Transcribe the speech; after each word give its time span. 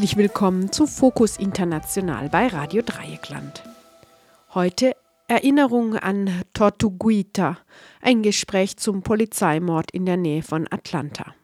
Herzlich 0.00 0.16
willkommen 0.16 0.72
zu 0.72 0.86
Fokus 0.86 1.36
International 1.36 2.30
bei 2.30 2.46
Radio 2.46 2.80
Dreieckland. 2.80 3.62
Heute 4.54 4.96
Erinnerung 5.28 5.94
an 5.94 6.42
Tortuguita, 6.54 7.58
ein 8.00 8.22
Gespräch 8.22 8.78
zum 8.78 9.02
Polizeimord 9.02 9.90
in 9.90 10.06
der 10.06 10.16
Nähe 10.16 10.42
von 10.42 10.66
Atlanta. 10.70 11.34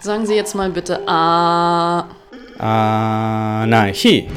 Sagen 0.00 0.26
Sie 0.26 0.34
jetzt 0.34 0.56
mal 0.56 0.70
bitte 0.70 1.06
A. 1.06 2.08
Anarchie. 2.58 4.28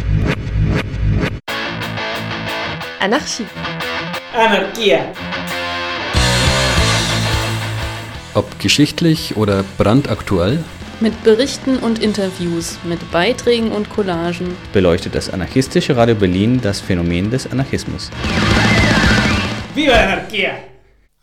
Anarchie. 2.99 3.47
Anarchie. 4.33 4.97
Ob 8.35 8.59
geschichtlich 8.59 9.35
oder 9.37 9.63
brandaktuell? 9.77 10.63
Mit 10.99 11.23
Berichten 11.23 11.77
und 11.77 11.99
Interviews, 11.99 12.77
mit 12.83 13.11
Beiträgen 13.11 13.71
und 13.71 13.89
Collagen 13.89 14.55
beleuchtet 14.71 15.15
das 15.15 15.31
anarchistische 15.31 15.97
Radio 15.97 16.13
Berlin 16.13 16.61
das 16.61 16.79
Phänomen 16.79 17.31
des 17.31 17.51
Anarchismus. 17.51 18.11
Viva 19.73 19.93
Anarchie! 19.93 20.49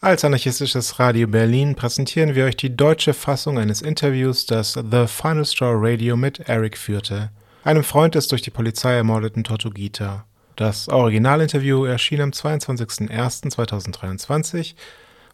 Als 0.01 0.25
anarchistisches 0.25 0.99
Radio 0.99 1.29
Berlin 1.29 1.77
präsentieren 1.77 2.35
wir 2.35 2.45
euch 2.47 2.57
die 2.57 2.77
deutsche 2.77 3.15
Fassung 3.15 3.59
eines 3.59 3.83
Interviews, 3.83 4.47
das 4.47 4.73
The 4.73 5.07
Final 5.07 5.45
Straw 5.45 5.75
Radio 5.77 6.17
mit 6.17 6.41
Eric 6.49 6.77
führte, 6.77 7.31
einem 7.63 7.85
Freund 7.85 8.17
des 8.17 8.27
durch 8.27 8.43
die 8.43 8.51
Polizei 8.51 8.95
ermordeten 8.95 9.45
Tortugita. 9.45 10.25
Das 10.57 10.89
Originalinterview 10.89 11.85
erschien 11.85 12.21
am 12.23 12.31
22.01.2023 12.31 14.75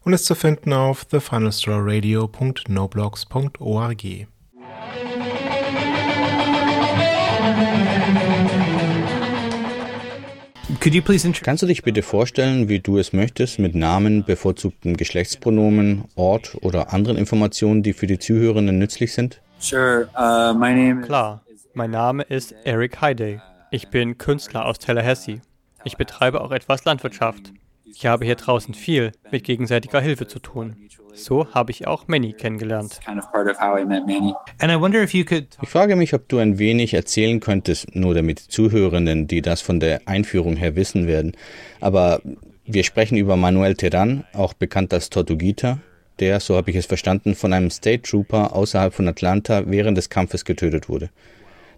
und 0.03 0.11
ist 0.11 0.25
zu 0.25 0.35
finden 0.35 0.73
auf 0.73 1.05
thefinalstrawradio.noblogs.org. 1.05 4.03
Kannst 11.41 11.63
du 11.63 11.67
dich 11.67 11.83
bitte 11.83 12.01
vorstellen, 12.01 12.67
wie 12.67 12.81
du 12.81 12.97
es 12.97 13.13
möchtest, 13.13 13.59
mit 13.59 13.75
Namen, 13.75 14.25
bevorzugten 14.25 14.97
Geschlechtspronomen, 14.97 16.03
Ort 16.15 16.57
oder 16.61 16.91
anderen 16.91 17.15
Informationen, 17.15 17.81
die 17.81 17.93
für 17.93 18.07
die 18.07 18.19
Zuhörenden 18.19 18.77
nützlich 18.77 19.13
sind? 19.13 19.39
Uh, 19.71 20.03
Klar, 21.01 21.43
mein 21.73 21.91
Name 21.91 22.23
ist 22.23 22.53
Eric 22.65 22.99
Heiday. 22.99 23.39
Ich 23.73 23.87
bin 23.87 24.19
Künstler 24.19 24.67
aus 24.67 24.77
Tallahassee. 24.77 25.41
Ich 25.83 25.97
betreibe 25.97 26.41
auch 26.41 26.51
etwas 26.51 26.85
Landwirtschaft. 26.85 27.53
Ich 27.85 28.05
habe 28.05 28.23
hier 28.23 28.35
draußen 28.35 28.75
viel 28.75 29.13
mit 29.31 29.43
gegenseitiger 29.43 29.99
Hilfe 29.99 30.27
zu 30.27 30.37
tun. 30.37 30.75
So 31.15 31.51
habe 31.55 31.71
ich 31.71 31.87
auch 31.87 32.07
Manny 32.07 32.33
kennengelernt. 32.33 32.99
Ich 35.63 35.69
frage 35.69 35.95
mich, 35.95 36.13
ob 36.13 36.29
du 36.29 36.37
ein 36.37 36.59
wenig 36.59 36.93
erzählen 36.93 37.39
könntest, 37.39 37.95
nur 37.95 38.13
damit 38.13 38.37
Zuhörenden, 38.37 39.25
die 39.25 39.41
das 39.41 39.61
von 39.61 39.79
der 39.79 40.01
Einführung 40.05 40.55
her 40.55 40.75
wissen 40.75 41.07
werden. 41.07 41.35
Aber 41.79 42.21
wir 42.65 42.83
sprechen 42.83 43.17
über 43.17 43.37
Manuel 43.37 43.73
Terran, 43.73 44.23
auch 44.33 44.53
bekannt 44.53 44.93
als 44.93 45.09
Tortuguita, 45.09 45.79
der, 46.19 46.39
so 46.41 46.55
habe 46.55 46.69
ich 46.69 46.77
es 46.77 46.85
verstanden, 46.85 47.33
von 47.33 47.53
einem 47.53 47.71
State 47.71 48.03
Trooper 48.03 48.55
außerhalb 48.55 48.93
von 48.93 49.07
Atlanta 49.07 49.63
während 49.65 49.97
des 49.97 50.11
Kampfes 50.11 50.45
getötet 50.45 50.89
wurde. 50.89 51.09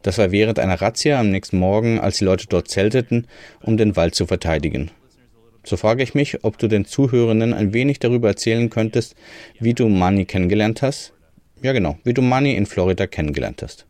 Das 0.06 0.20
war 0.20 0.30
während 0.30 0.60
einer 0.60 0.80
Razzia 0.80 1.20
am 1.20 1.32
nächsten 1.32 1.58
Morgen, 1.58 2.00
als 2.00 2.20
die 2.20 2.26
Leute 2.26 2.46
dort 2.48 2.68
zelteten, 2.68 3.26
um 3.64 3.76
den 3.76 3.96
Wald 3.96 4.14
zu 4.14 4.28
verteidigen. 4.28 4.92
So 5.64 5.78
frage 5.78 6.04
ich 6.04 6.14
mich, 6.14 6.44
ob 6.44 6.60
du 6.60 6.68
den 6.68 6.86
Zuhörenden 6.86 7.56
ein 7.56 7.74
wenig 7.74 7.98
darüber 7.98 8.28
erzählen 8.28 8.70
könntest, 8.70 9.16
wie 9.60 9.74
du 9.74 9.90
Money 9.90 10.26
kennengelernt 10.26 10.84
hast. 10.84 11.12
Ja, 11.64 11.74
genau, 11.74 11.98
wie 12.04 12.14
du 12.14 12.22
Money 12.22 12.56
in 12.56 12.68
Florida 12.68 13.08
kennengelernt 13.08 13.64
hast. 13.64 13.88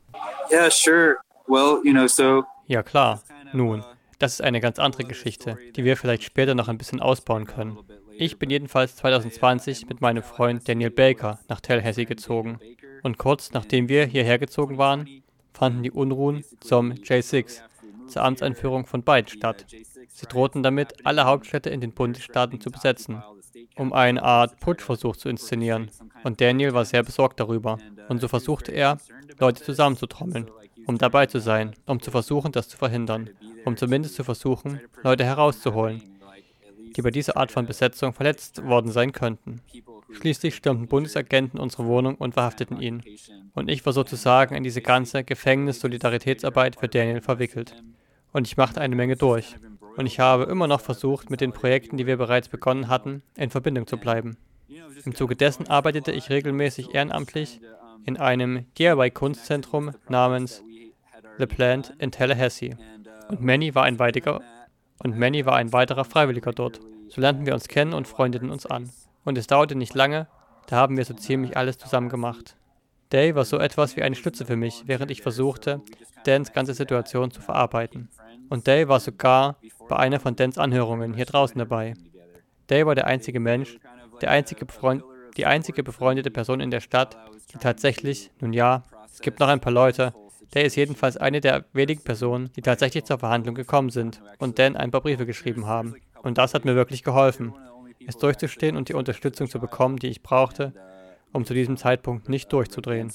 Yeah, 0.50 0.72
sure. 0.72 1.18
Well, 1.48 1.82
you 1.84 1.92
know, 1.92 2.08
so 2.08 2.46
ja, 2.66 2.82
klar. 2.82 3.22
Nun, 3.52 3.84
das 4.18 4.36
ist 4.36 4.42
eine 4.42 4.62
ganz 4.62 4.80
andere 4.80 5.04
Geschichte, 5.04 5.58
die 5.76 5.84
wir 5.84 5.98
vielleicht 5.98 6.24
später 6.24 6.56
noch 6.56 6.70
ein 6.70 6.78
bisschen 6.78 7.02
ausbauen 7.02 7.46
können. 7.46 7.78
Ich 8.18 8.40
bin 8.40 8.50
jedenfalls 8.50 8.96
2020 8.96 9.90
mit 9.90 10.00
meinem 10.00 10.24
Freund 10.24 10.66
Daniel 10.70 10.92
Baker 10.92 11.40
nach 11.50 11.60
Tallahassee 11.60 12.06
gezogen. 12.06 12.58
Und 13.04 13.18
kurz 13.18 13.52
nachdem 13.52 13.90
wir 13.90 14.06
hierher 14.06 14.40
gezogen 14.40 14.78
waren, 14.78 15.24
fanden 15.56 15.84
die 15.84 15.92
Unruhen 15.92 16.44
zum 16.60 16.92
J6, 16.92 17.62
zur 18.08 18.24
Amtseinführung 18.24 18.86
von 18.86 19.04
Biden 19.04 19.28
statt. 19.28 19.66
Sie 20.10 20.26
drohten 20.28 20.64
damit, 20.64 21.06
alle 21.06 21.26
Hauptstädte 21.26 21.70
in 21.70 21.82
den 21.82 21.94
Bundesstaaten 21.94 22.62
zu 22.62 22.70
besetzen, 22.70 23.24
um 23.76 23.94
eine 23.94 24.24
Art 24.24 24.60
Putschversuch 24.60 25.16
zu 25.16 25.30
inszenieren. 25.30 25.90
Und 26.24 26.42
Daniel 26.42 26.74
war 26.74 26.86
sehr 26.86 27.04
besorgt 27.04 27.40
darüber. 27.40 27.78
Und 28.08 28.22
so 28.22 28.28
versuchte 28.28 28.72
er, 28.72 28.98
Leute 29.40 29.64
zusammenzutrommeln, 29.64 30.50
um 30.86 30.98
dabei 30.98 31.26
zu 31.26 31.40
sein, 31.40 31.76
um 31.86 32.02
zu 32.02 32.12
versuchen, 32.12 32.52
das 32.52 32.70
zu 32.70 32.78
verhindern, 32.78 33.30
um 33.66 33.76
zumindest 33.76 34.16
zu 34.16 34.24
versuchen, 34.24 34.80
Leute 35.04 35.26
herauszuholen, 35.26 36.02
die 36.96 37.02
bei 37.02 37.12
dieser 37.12 37.38
Art 37.38 37.52
von 37.52 37.66
Besetzung 37.66 38.14
verletzt 38.14 38.66
worden 38.66 38.92
sein 38.92 39.12
könnten. 39.12 39.62
Schließlich 40.12 40.56
stürmten 40.56 40.88
Bundesagenten 40.88 41.60
unsere 41.60 41.86
Wohnung 41.86 42.16
und 42.16 42.34
verhafteten 42.34 42.80
ihn. 42.80 43.04
Und 43.54 43.70
ich 43.70 43.86
war 43.86 43.94
sozusagen 43.94 44.56
in 44.56 44.64
diese 44.64 44.82
ganze 44.82 45.24
Gefängnis-Solidaritätsarbeit 45.24 46.78
für 46.78 46.88
Daniel 46.88 47.22
verwickelt. 47.22 47.76
Und 48.32 48.48
ich 48.48 48.58
machte 48.58 48.82
eine 48.82 48.96
Menge 48.96 49.16
durch 49.16 49.56
und 49.98 50.06
ich 50.06 50.20
habe 50.20 50.44
immer 50.44 50.68
noch 50.68 50.82
versucht, 50.82 51.30
mit 51.30 51.42
den 51.42 51.54
Projekten, 51.54 51.98
die 51.98 52.06
wir 52.06 52.18
bereits 52.18 52.50
begonnen 52.50 52.90
hatten, 52.90 53.24
in 53.36 53.50
Verbindung 53.50 53.88
zu 53.88 53.98
bleiben. 53.98 54.38
Im 55.06 55.16
Zuge 55.16 55.36
dessen 55.36 55.68
arbeitete 55.68 56.12
ich 56.12 56.30
regelmäßig 56.30 56.94
ehrenamtlich 56.94 57.62
in 58.06 58.18
einem 58.18 58.66
DIY-Kunstzentrum 58.78 59.92
namens 60.10 60.64
The 61.38 61.46
Plant 61.46 61.94
in 62.00 62.12
Tallahassee. 62.12 62.76
Und 63.30 63.42
Manny 63.42 63.74
war 63.74 63.84
ein 63.84 64.00
weiterer 64.00 64.42
und 65.00 65.18
Manny 65.18 65.46
war 65.46 65.56
ein 65.56 65.74
weiterer 65.74 66.06
Freiwilliger 66.06 66.52
dort. 66.52 66.80
So 67.10 67.22
lernten 67.22 67.46
wir 67.46 67.54
uns 67.54 67.68
kennen 67.68 67.94
und 67.94 68.08
freundeten 68.08 68.50
uns 68.50 68.66
an. 68.66 68.90
Und 69.24 69.38
es 69.38 69.48
dauerte 69.48 69.76
nicht 69.76 69.94
lange, 69.94 70.28
da 70.68 70.78
haben 70.78 70.98
wir 70.98 71.06
so 71.06 71.14
ziemlich 71.14 71.58
alles 71.58 71.78
zusammen 71.78 72.10
gemacht. 72.10 72.56
Day 73.12 73.36
war 73.36 73.46
so 73.46 73.60
etwas 73.60 73.96
wie 73.96 74.02
eine 74.02 74.16
Stütze 74.16 74.46
für 74.46 74.56
mich, 74.56 74.84
während 74.88 75.12
ich 75.12 75.22
versuchte, 75.22 75.82
Dans 76.26 76.54
ganze 76.54 76.74
Situation 76.74 77.30
zu 77.30 77.42
verarbeiten. 77.42 78.10
Und 78.50 78.66
Day 78.68 78.88
war 78.88 79.00
sogar 79.00 79.58
bei 79.88 79.98
einer 79.98 80.20
von 80.20 80.36
Dans 80.36 80.58
Anhörungen 80.58 81.14
hier 81.14 81.26
draußen 81.26 81.60
dabei. 81.60 81.94
Day 82.70 82.86
war 82.86 82.96
der 82.96 83.06
einzige 83.06 83.40
Mensch, 83.40 83.78
der 84.22 84.32
einzige 84.32 84.66
die 85.38 85.46
einzige 85.46 85.84
befreundete 85.84 86.32
Person 86.32 86.60
in 86.60 86.72
der 86.72 86.80
Stadt, 86.80 87.18
die 87.54 87.58
tatsächlich, 87.58 88.32
nun 88.40 88.54
ja, 88.54 88.84
es 89.06 89.22
gibt 89.22 89.40
noch 89.40 89.50
ein 89.50 89.60
paar 89.60 89.74
Leute, 89.74 90.14
Day 90.54 90.66
ist 90.66 90.76
jedenfalls 90.76 91.18
eine 91.18 91.42
der 91.42 91.66
wenigen 91.74 92.04
Personen, 92.04 92.52
die 92.56 92.62
tatsächlich 92.62 93.06
zur 93.06 93.20
Verhandlung 93.20 93.56
gekommen 93.56 93.90
sind 93.90 94.22
und 94.40 94.60
Dan 94.60 94.76
ein 94.76 94.92
paar 94.92 95.02
Briefe 95.02 95.26
geschrieben 95.26 95.66
haben. 95.66 95.96
Und 96.24 96.38
das 96.38 96.54
hat 96.54 96.66
mir 96.66 96.76
wirklich 96.76 97.04
geholfen, 97.04 97.54
es 98.08 98.18
durchzustehen 98.18 98.78
und 98.78 98.90
die 98.90 98.94
Unterstützung 98.94 99.50
zu 99.50 99.60
bekommen, 99.60 99.98
die 99.98 100.08
ich 100.08 100.22
brauchte, 100.22 100.74
um 101.34 101.46
zu 101.46 101.54
diesem 101.54 101.78
Zeitpunkt 101.78 102.30
nicht 102.30 102.52
durchzudrehen. 102.52 103.12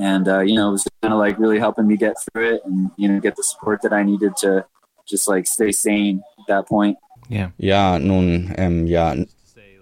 And 0.00 0.28
uh, 0.28 0.40
you 0.40 0.54
know, 0.54 0.68
it 0.68 0.72
was 0.74 0.86
kind 1.02 1.12
of 1.12 1.18
like 1.18 1.38
really 1.40 1.58
helping 1.58 1.86
me 1.86 1.96
get 1.96 2.14
through 2.16 2.54
it 2.54 2.64
and 2.64 2.90
you 2.96 3.08
know 3.08 3.20
get 3.20 3.36
the 3.36 3.42
support 3.42 3.82
that 3.82 3.92
I 3.92 4.04
needed 4.04 4.36
to 4.42 4.64
just 5.06 5.26
like 5.26 5.46
stay 5.46 5.72
sane 5.72 6.22
at 6.38 6.46
that 6.46 6.66
point. 6.66 6.96
Yeah. 7.28 7.50
Ja, 7.58 7.98
nun, 7.98 8.52
ähm, 8.56 8.86
ja, 8.86 9.14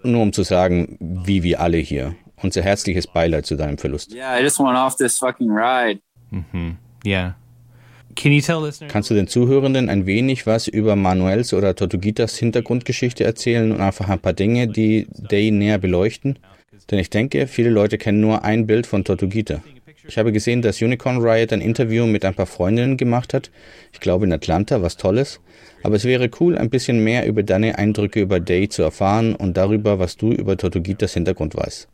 nur 0.03 0.21
um 0.21 0.33
zu 0.33 0.43
sagen, 0.43 0.97
wie 0.99 1.43
wir 1.43 1.59
alle 1.59 1.77
hier. 1.77 2.15
Unser 2.41 2.61
herzliches 2.61 3.07
Beileid 3.07 3.45
zu 3.45 3.55
deinem 3.55 3.77
Verlust. 3.77 4.13
Yeah, 4.13 4.39
I 4.39 4.43
just 4.43 4.59
went 4.59 4.77
off 4.77 4.95
this 4.95 5.17
fucking 5.17 5.49
ride. 5.49 6.01
Mhm. 6.31 6.77
Yeah. 7.05 7.35
Kannst 8.87 9.11
du 9.11 9.13
den 9.13 9.27
Zuhörenden 9.27 9.89
ein 9.89 10.07
wenig 10.07 10.47
was 10.47 10.67
über 10.67 10.95
Manuels 10.95 11.53
oder 11.53 11.75
Tortugitas 11.75 12.35
Hintergrundgeschichte 12.37 13.23
erzählen 13.23 13.71
und 13.71 13.79
einfach 13.79 14.09
ein 14.09 14.19
paar 14.19 14.33
Dinge, 14.33 14.67
die 14.67 15.07
Day 15.11 15.51
näher 15.51 15.77
beleuchten? 15.77 16.39
Denn 16.89 16.97
ich 16.97 17.11
denke, 17.11 17.45
viele 17.45 17.69
Leute 17.69 17.99
kennen 17.99 18.19
nur 18.19 18.43
ein 18.43 18.65
Bild 18.65 18.87
von 18.87 19.03
Tortugita. 19.03 19.61
Ich 20.07 20.17
habe 20.17 20.31
gesehen, 20.31 20.61
dass 20.61 20.81
Unicorn 20.81 21.17
Riot 21.17 21.53
ein 21.53 21.61
Interview 21.61 22.05
mit 22.07 22.23
ein 22.23 22.33
paar 22.33 22.45
Freundinnen 22.45 22.97
gemacht 22.97 23.33
hat. 23.33 23.51
Ich 23.91 23.99
glaube 23.99 24.25
in 24.25 24.31
Atlanta, 24.31 24.81
was 24.81 24.97
Tolles. 24.97 25.39
Aber 25.83 25.95
es 25.95 26.05
wäre 26.05 26.29
cool, 26.39 26.57
ein 26.57 26.69
bisschen 26.69 27.03
mehr 27.03 27.27
über 27.27 27.43
deine 27.43 27.77
Eindrücke 27.77 28.21
über 28.21 28.39
Day 28.39 28.69
zu 28.69 28.81
erfahren 28.83 29.35
und 29.35 29.57
darüber, 29.57 29.99
was 29.99 30.17
du 30.17 30.31
über 30.31 30.57
Tortugitas 30.57 31.13
Hintergrund 31.13 31.55
weißt. 31.55 31.87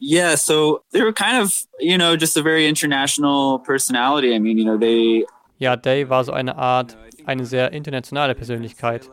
Yeah, 0.00 0.36
so 0.36 0.80
they 0.92 1.02
were 1.02 1.12
kind 1.12 1.42
of, 1.42 1.52
you 1.80 1.98
know, 1.98 2.16
just 2.16 2.36
a 2.36 2.42
very 2.42 2.68
international 2.68 3.58
personality. 3.58 4.34
I 4.34 4.38
mean, 4.38 4.56
you 4.58 4.64
know, 4.64 4.78
they. 4.78 5.26
Ja, 5.58 5.76
Day 5.76 6.08
war 6.08 6.22
so 6.24 6.32
eine 6.32 6.56
Art, 6.56 6.96
eine 7.26 7.44
sehr 7.44 7.72
internationale 7.72 8.34
Persönlichkeit. 8.34 9.10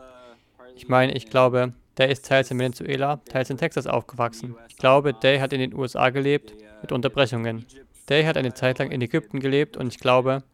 Ich 0.76 0.88
meine, 0.88 1.12
ich 1.14 1.28
glaube, 1.28 1.72
Day 1.98 2.12
ist 2.12 2.26
teils 2.26 2.50
in 2.50 2.58
Venezuela, 2.58 3.16
teils 3.28 3.50
in 3.50 3.56
Texas 3.56 3.86
aufgewachsen. 3.86 4.54
Ich 4.68 4.76
glaube, 4.76 5.12
Day 5.12 5.40
hat 5.40 5.52
in 5.52 5.60
den 5.60 5.74
USA 5.74 6.10
gelebt, 6.10 6.54
mit 6.82 6.92
Unterbrechungen. 6.92 7.66
Day 8.08 8.24
hat 8.24 8.36
eine 8.36 8.54
Zeit 8.54 8.78
lang 8.78 8.90
in 8.92 9.00
Ägypten 9.00 9.40
gelebt 9.40 9.76
und 9.76 9.88
ich 9.88 9.98
glaube, 9.98 10.44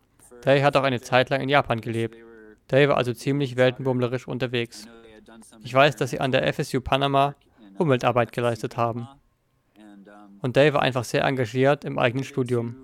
Day 0.46 0.60
hat 0.62 0.76
auch 0.76 0.84
eine 0.84 1.00
Zeit 1.00 1.28
lang 1.30 1.40
in 1.40 1.48
Japan 1.48 1.80
gelebt. 1.80 2.16
Day 2.70 2.88
war 2.88 2.96
also 2.96 3.12
ziemlich 3.12 3.56
weltenbummlerisch 3.56 4.26
unterwegs. 4.26 4.86
Ich 5.62 5.74
weiß, 5.74 5.96
dass 5.96 6.10
sie 6.10 6.20
an 6.20 6.32
der 6.32 6.50
FSU 6.52 6.80
Panama 6.80 7.34
Umweltarbeit 7.76 8.32
geleistet 8.32 8.76
haben. 8.76 9.08
Und 10.42 10.56
Dave 10.56 10.74
war 10.74 10.82
einfach 10.82 11.04
sehr 11.04 11.24
engagiert 11.24 11.84
im 11.84 11.98
eigenen 11.98 12.24
Studium. 12.24 12.76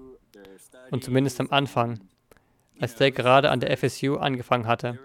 Und 0.90 1.05
zumindest 1.05 1.40
am 1.40 1.50
Anfang, 1.50 2.00
als 2.81 2.94
Dave 2.94 3.12
gerade 3.12 3.50
an 3.50 3.60
der 3.60 3.76
FSU 3.76 4.16
angefangen 4.16 4.66
hatte, 4.66 4.99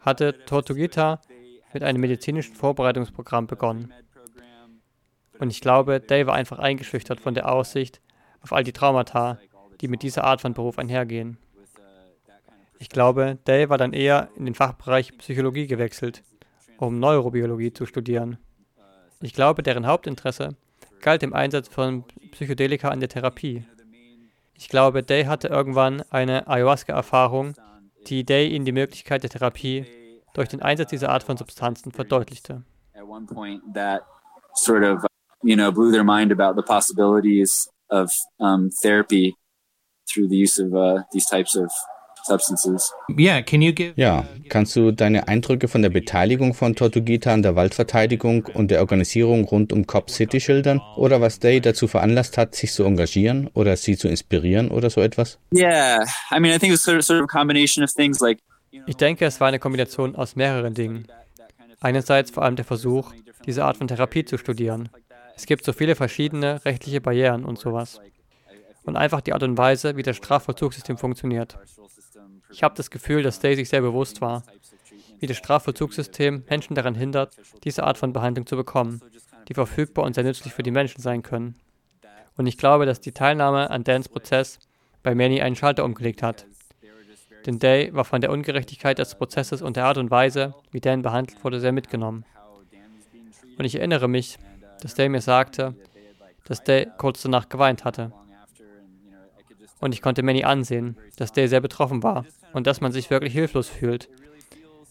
hatte 0.00 0.44
Tortuguita 0.46 1.20
mit 1.72 1.84
einem 1.84 2.00
medizinischen 2.00 2.54
Vorbereitungsprogramm 2.54 3.46
begonnen. 3.46 3.92
Und 5.38 5.50
ich 5.50 5.60
glaube, 5.60 6.00
Dave 6.00 6.26
war 6.26 6.34
einfach 6.34 6.58
eingeschüchtert 6.58 7.20
von 7.20 7.34
der 7.34 7.52
Aussicht 7.52 8.00
auf 8.40 8.52
all 8.52 8.64
die 8.64 8.72
Traumata, 8.72 9.38
die 9.80 9.88
mit 9.88 10.02
dieser 10.02 10.24
Art 10.24 10.40
von 10.40 10.54
Beruf 10.54 10.78
einhergehen. 10.78 11.38
Ich 12.78 12.88
glaube, 12.88 13.38
Dale 13.44 13.68
war 13.68 13.78
dann 13.78 13.92
eher 13.92 14.28
in 14.36 14.44
den 14.44 14.54
Fachbereich 14.54 15.16
Psychologie 15.18 15.68
gewechselt, 15.68 16.24
um 16.78 16.98
Neurobiologie 16.98 17.72
zu 17.72 17.86
studieren. 17.86 18.38
Ich 19.20 19.34
glaube, 19.34 19.62
deren 19.62 19.86
Hauptinteresse 19.86 20.56
galt 21.02 21.20
dem 21.20 21.34
Einsatz 21.34 21.68
von 21.68 22.04
Psychedelika 22.30 22.88
an 22.88 23.00
der 23.00 23.08
Therapie. 23.08 23.64
Ich 24.54 24.68
glaube, 24.68 25.02
Day 25.02 25.24
hatte 25.24 25.48
irgendwann 25.48 26.02
eine 26.10 26.46
Ayahuasca-Erfahrung, 26.46 27.54
die 28.06 28.24
Day 28.24 28.48
ihnen 28.48 28.64
die 28.64 28.72
Möglichkeit 28.72 29.22
der 29.22 29.30
Therapie 29.30 29.84
durch 30.34 30.48
den 30.48 30.62
Einsatz 30.62 30.90
dieser 30.90 31.10
Art 31.10 31.24
von 31.24 31.36
Substanzen 31.36 31.92
verdeutlichte. 31.92 32.62
of 37.90 38.10
um, 38.38 38.70
therapy 38.70 39.36
through 40.06 40.28
the 40.28 40.36
use 40.36 40.58
of 40.58 40.74
uh, 40.74 41.02
these 41.12 41.26
types 41.26 41.54
of 41.54 41.70
substances. 42.24 42.92
Yeah, 43.16 43.42
can 43.42 43.62
you 43.62 43.72
give 43.72 43.92
ja, 43.96 44.24
kannst 44.48 44.76
du 44.76 44.92
deine 44.92 45.28
Eindrücke 45.28 45.68
von 45.68 45.82
der 45.82 45.90
Beteiligung 45.90 46.54
von 46.54 46.74
Tortuguita 46.74 47.32
an 47.32 47.42
der 47.42 47.56
Waldverteidigung 47.56 48.46
und 48.54 48.70
der 48.70 48.80
Organisierung 48.80 49.44
rund 49.44 49.72
um 49.72 49.86
Cop 49.86 50.10
City 50.10 50.40
schildern? 50.40 50.80
Oder 50.96 51.20
was 51.20 51.38
Day 51.38 51.60
dazu 51.60 51.88
veranlasst 51.88 52.38
hat, 52.38 52.54
sich 52.54 52.72
zu 52.72 52.84
engagieren 52.84 53.48
oder 53.54 53.76
sie 53.76 53.96
zu 53.96 54.08
inspirieren 54.08 54.70
oder 54.70 54.90
so 54.90 55.00
etwas? 55.00 55.38
Yeah, 55.54 56.04
I 56.30 56.40
mean, 56.40 56.54
I 56.54 56.58
think 56.58 56.72
it 56.72 56.78
was 56.78 56.82
sort 56.82 56.98
of, 56.98 57.04
sort 57.04 57.20
of 57.20 57.24
a 57.24 57.38
combination 57.38 57.84
of 57.84 57.92
things 57.92 58.20
like 58.20 58.38
ich 58.86 58.96
denke, 58.96 59.26
es 59.26 59.38
war 59.38 59.48
eine 59.48 59.58
Kombination 59.58 60.16
aus 60.16 60.34
mehreren 60.34 60.72
Dingen. 60.72 61.06
Einerseits 61.80 62.30
vor 62.30 62.42
allem 62.42 62.56
der 62.56 62.64
Versuch, 62.64 63.12
diese 63.44 63.64
Art 63.64 63.76
von 63.76 63.88
Therapie 63.88 64.24
zu 64.24 64.38
studieren. 64.38 64.88
Es 65.36 65.46
gibt 65.46 65.64
so 65.64 65.72
viele 65.72 65.94
verschiedene 65.94 66.64
rechtliche 66.64 67.00
Barrieren 67.00 67.44
und 67.44 67.58
sowas. 67.58 68.00
Und 68.84 68.96
einfach 68.96 69.20
die 69.20 69.32
Art 69.32 69.42
und 69.42 69.58
Weise, 69.58 69.96
wie 69.96 70.02
das 70.02 70.16
Strafvollzugssystem 70.16 70.96
funktioniert. 70.96 71.58
Ich 72.52 72.62
habe 72.62 72.74
das 72.76 72.90
Gefühl, 72.90 73.22
dass 73.22 73.40
Day 73.40 73.56
sich 73.56 73.68
sehr 73.68 73.80
bewusst 73.80 74.20
war, 74.20 74.42
wie 75.18 75.26
das 75.26 75.36
Strafvollzugssystem 75.36 76.44
Menschen 76.48 76.74
daran 76.74 76.94
hindert, 76.94 77.36
diese 77.64 77.84
Art 77.84 77.98
von 77.98 78.12
Behandlung 78.12 78.46
zu 78.46 78.56
bekommen, 78.56 79.00
die 79.48 79.54
verfügbar 79.54 80.04
und 80.04 80.14
sehr 80.14 80.24
nützlich 80.24 80.52
für 80.52 80.62
die 80.62 80.70
Menschen 80.70 81.00
sein 81.00 81.22
können. 81.22 81.54
Und 82.36 82.46
ich 82.46 82.58
glaube, 82.58 82.86
dass 82.86 83.00
die 83.00 83.12
Teilnahme 83.12 83.70
an 83.70 83.84
Dans 83.84 84.08
Prozess 84.08 84.58
bei 85.02 85.14
Manny 85.14 85.40
einen 85.40 85.56
Schalter 85.56 85.84
umgelegt 85.84 86.22
hat. 86.22 86.46
Denn 87.46 87.58
Day 87.58 87.92
war 87.92 88.04
von 88.04 88.20
der 88.20 88.30
Ungerechtigkeit 88.30 88.98
des 88.98 89.16
Prozesses 89.16 89.62
und 89.62 89.76
der 89.76 89.84
Art 89.86 89.98
und 89.98 90.10
Weise, 90.10 90.54
wie 90.70 90.80
Dan 90.80 91.02
behandelt 91.02 91.42
wurde, 91.44 91.60
sehr 91.60 91.72
mitgenommen. 91.72 92.24
Und 93.58 93.64
ich 93.64 93.74
erinnere 93.74 94.08
mich, 94.08 94.38
dass 94.80 94.94
Day 94.94 95.08
mir 95.08 95.20
sagte, 95.20 95.74
dass 96.44 96.64
Day 96.64 96.88
kurz 96.98 97.22
danach 97.22 97.48
geweint 97.48 97.84
hatte. 97.84 98.12
Und 99.82 99.92
ich 99.92 100.00
konnte 100.00 100.22
Manny 100.22 100.44
ansehen, 100.44 100.96
dass 101.16 101.32
Day 101.32 101.48
sehr 101.48 101.60
betroffen 101.60 102.04
war 102.04 102.24
und 102.52 102.68
dass 102.68 102.80
man 102.80 102.92
sich 102.92 103.10
wirklich 103.10 103.32
hilflos 103.32 103.68
fühlt, 103.68 104.08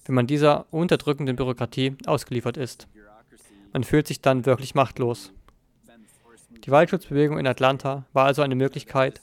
wenn 0.05 0.15
man 0.15 0.27
dieser 0.27 0.65
unterdrückenden 0.69 1.37
Bürokratie 1.37 1.95
ausgeliefert 2.05 2.57
ist. 2.57 2.89
Man 3.71 3.85
fühlt 3.85 4.05
sich 4.05 4.19
dann 4.19 4.45
wirklich 4.45 4.75
machtlos. 4.75 5.31
Die 6.65 6.71
Waldschutzbewegung 6.71 7.39
in 7.39 7.47
Atlanta 7.47 8.03
war 8.11 8.25
also 8.25 8.41
eine 8.41 8.55
Möglichkeit, 8.55 9.21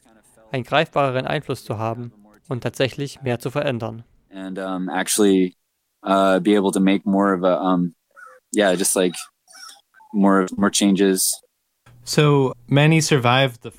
einen 0.53 0.65
greifbareren 0.65 1.26
Einfluss 1.26 1.67
zu 1.67 1.76
haben 1.76 2.14
und 2.49 2.62
tatsächlich 2.62 3.21
mehr 3.21 3.38
zu 3.38 3.50
verändern. 3.50 4.05
And 4.31 4.59
um, 4.59 4.88
actually 4.88 5.55
uh, 6.03 6.41
be 6.41 6.56
able 6.56 6.73
to 6.73 6.81
make 6.81 7.03
more 7.05 7.37
of 7.37 7.44
a, 7.44 7.61
um, 7.61 7.94
yeah, 8.56 8.73
just 8.73 8.97
like 8.97 9.14
more 10.14 10.47
more 10.56 10.71
changes 10.71 11.43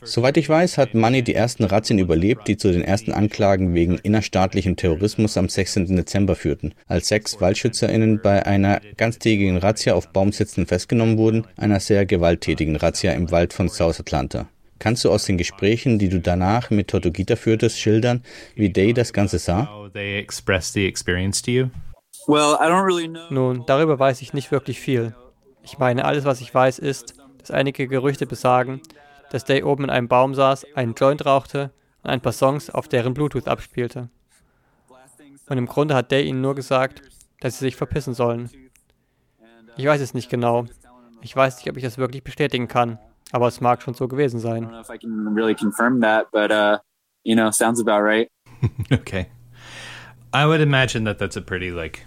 Soweit 0.03 0.37
ich 0.37 0.47
weiß, 0.47 0.77
hat 0.77 0.93
Manny 0.93 1.23
die 1.23 1.33
ersten 1.33 1.63
Razzien 1.63 1.97
überlebt, 1.97 2.47
die 2.47 2.57
zu 2.57 2.71
den 2.71 2.83
ersten 2.83 3.11
Anklagen 3.11 3.73
wegen 3.73 3.97
innerstaatlichem 3.97 4.75
Terrorismus 4.75 5.35
am 5.35 5.49
16. 5.49 5.95
Dezember 5.95 6.35
führten, 6.35 6.75
als 6.87 7.07
sechs 7.07 7.41
WaldschützerInnen 7.41 8.21
bei 8.21 8.45
einer 8.45 8.81
ganztägigen 8.97 9.57
Razzia 9.57 9.95
auf 9.95 10.09
Baumsitzen 10.09 10.67
festgenommen 10.67 11.17
wurden, 11.17 11.47
einer 11.57 11.79
sehr 11.79 12.05
gewalttätigen 12.05 12.75
Razzia 12.75 13.13
im 13.13 13.31
Wald 13.31 13.51
von 13.51 13.67
South 13.67 13.99
Atlanta. 13.99 14.47
Kannst 14.77 15.03
du 15.03 15.11
aus 15.11 15.25
den 15.25 15.39
Gesprächen, 15.39 15.97
die 15.97 16.09
du 16.09 16.19
danach 16.19 16.69
mit 16.69 16.89
Tortugita 16.89 17.35
führtest, 17.35 17.79
schildern, 17.79 18.23
wie 18.53 18.69
Day 18.69 18.93
das 18.93 19.11
Ganze 19.11 19.39
sah? 19.39 19.87
Nun, 23.31 23.63
darüber 23.65 23.97
weiß 23.97 24.21
ich 24.21 24.33
nicht 24.33 24.51
wirklich 24.51 24.79
viel. 24.79 25.15
Ich 25.63 25.79
meine, 25.79 26.05
alles, 26.05 26.25
was 26.25 26.41
ich 26.41 26.53
weiß, 26.53 26.77
ist, 26.77 27.15
dass 27.39 27.51
einige 27.51 27.87
Gerüchte 27.87 28.25
besagen, 28.25 28.81
dass 29.31 29.45
Day 29.45 29.63
oben 29.63 29.85
in 29.85 29.89
einem 29.89 30.07
Baum 30.07 30.35
saß, 30.35 30.65
einen 30.75 30.93
Joint 30.93 31.25
rauchte 31.25 31.71
und 32.03 32.09
ein 32.09 32.21
paar 32.21 32.33
Songs 32.33 32.69
auf 32.69 32.87
deren 32.87 33.13
Bluetooth 33.13 33.47
abspielte. 33.47 34.09
Und 35.47 35.57
im 35.57 35.65
Grunde 35.65 35.95
hat 35.95 36.11
Day 36.11 36.23
ihnen 36.23 36.41
nur 36.41 36.55
gesagt, 36.55 37.01
dass 37.39 37.57
sie 37.57 37.65
sich 37.65 37.75
verpissen 37.75 38.13
sollen. 38.13 38.49
Ich 39.77 39.85
weiß 39.85 40.01
es 40.01 40.13
nicht 40.13 40.29
genau. 40.29 40.65
Ich 41.21 41.35
weiß 41.35 41.57
nicht, 41.57 41.69
ob 41.69 41.77
ich 41.77 41.83
das 41.83 41.97
wirklich 41.97 42.23
bestätigen 42.23 42.67
kann, 42.67 42.99
aber 43.31 43.47
es 43.47 43.61
mag 43.61 43.81
schon 43.81 43.93
so 43.93 44.07
gewesen 44.07 44.39
sein. 44.39 44.69
okay. 48.91 49.27
I 50.33 50.45
would 50.45 50.61
imagine 50.61 51.05
that 51.05 51.17
that's 51.17 51.37
a 51.37 51.41
pretty 51.41 51.69
like 51.69 52.05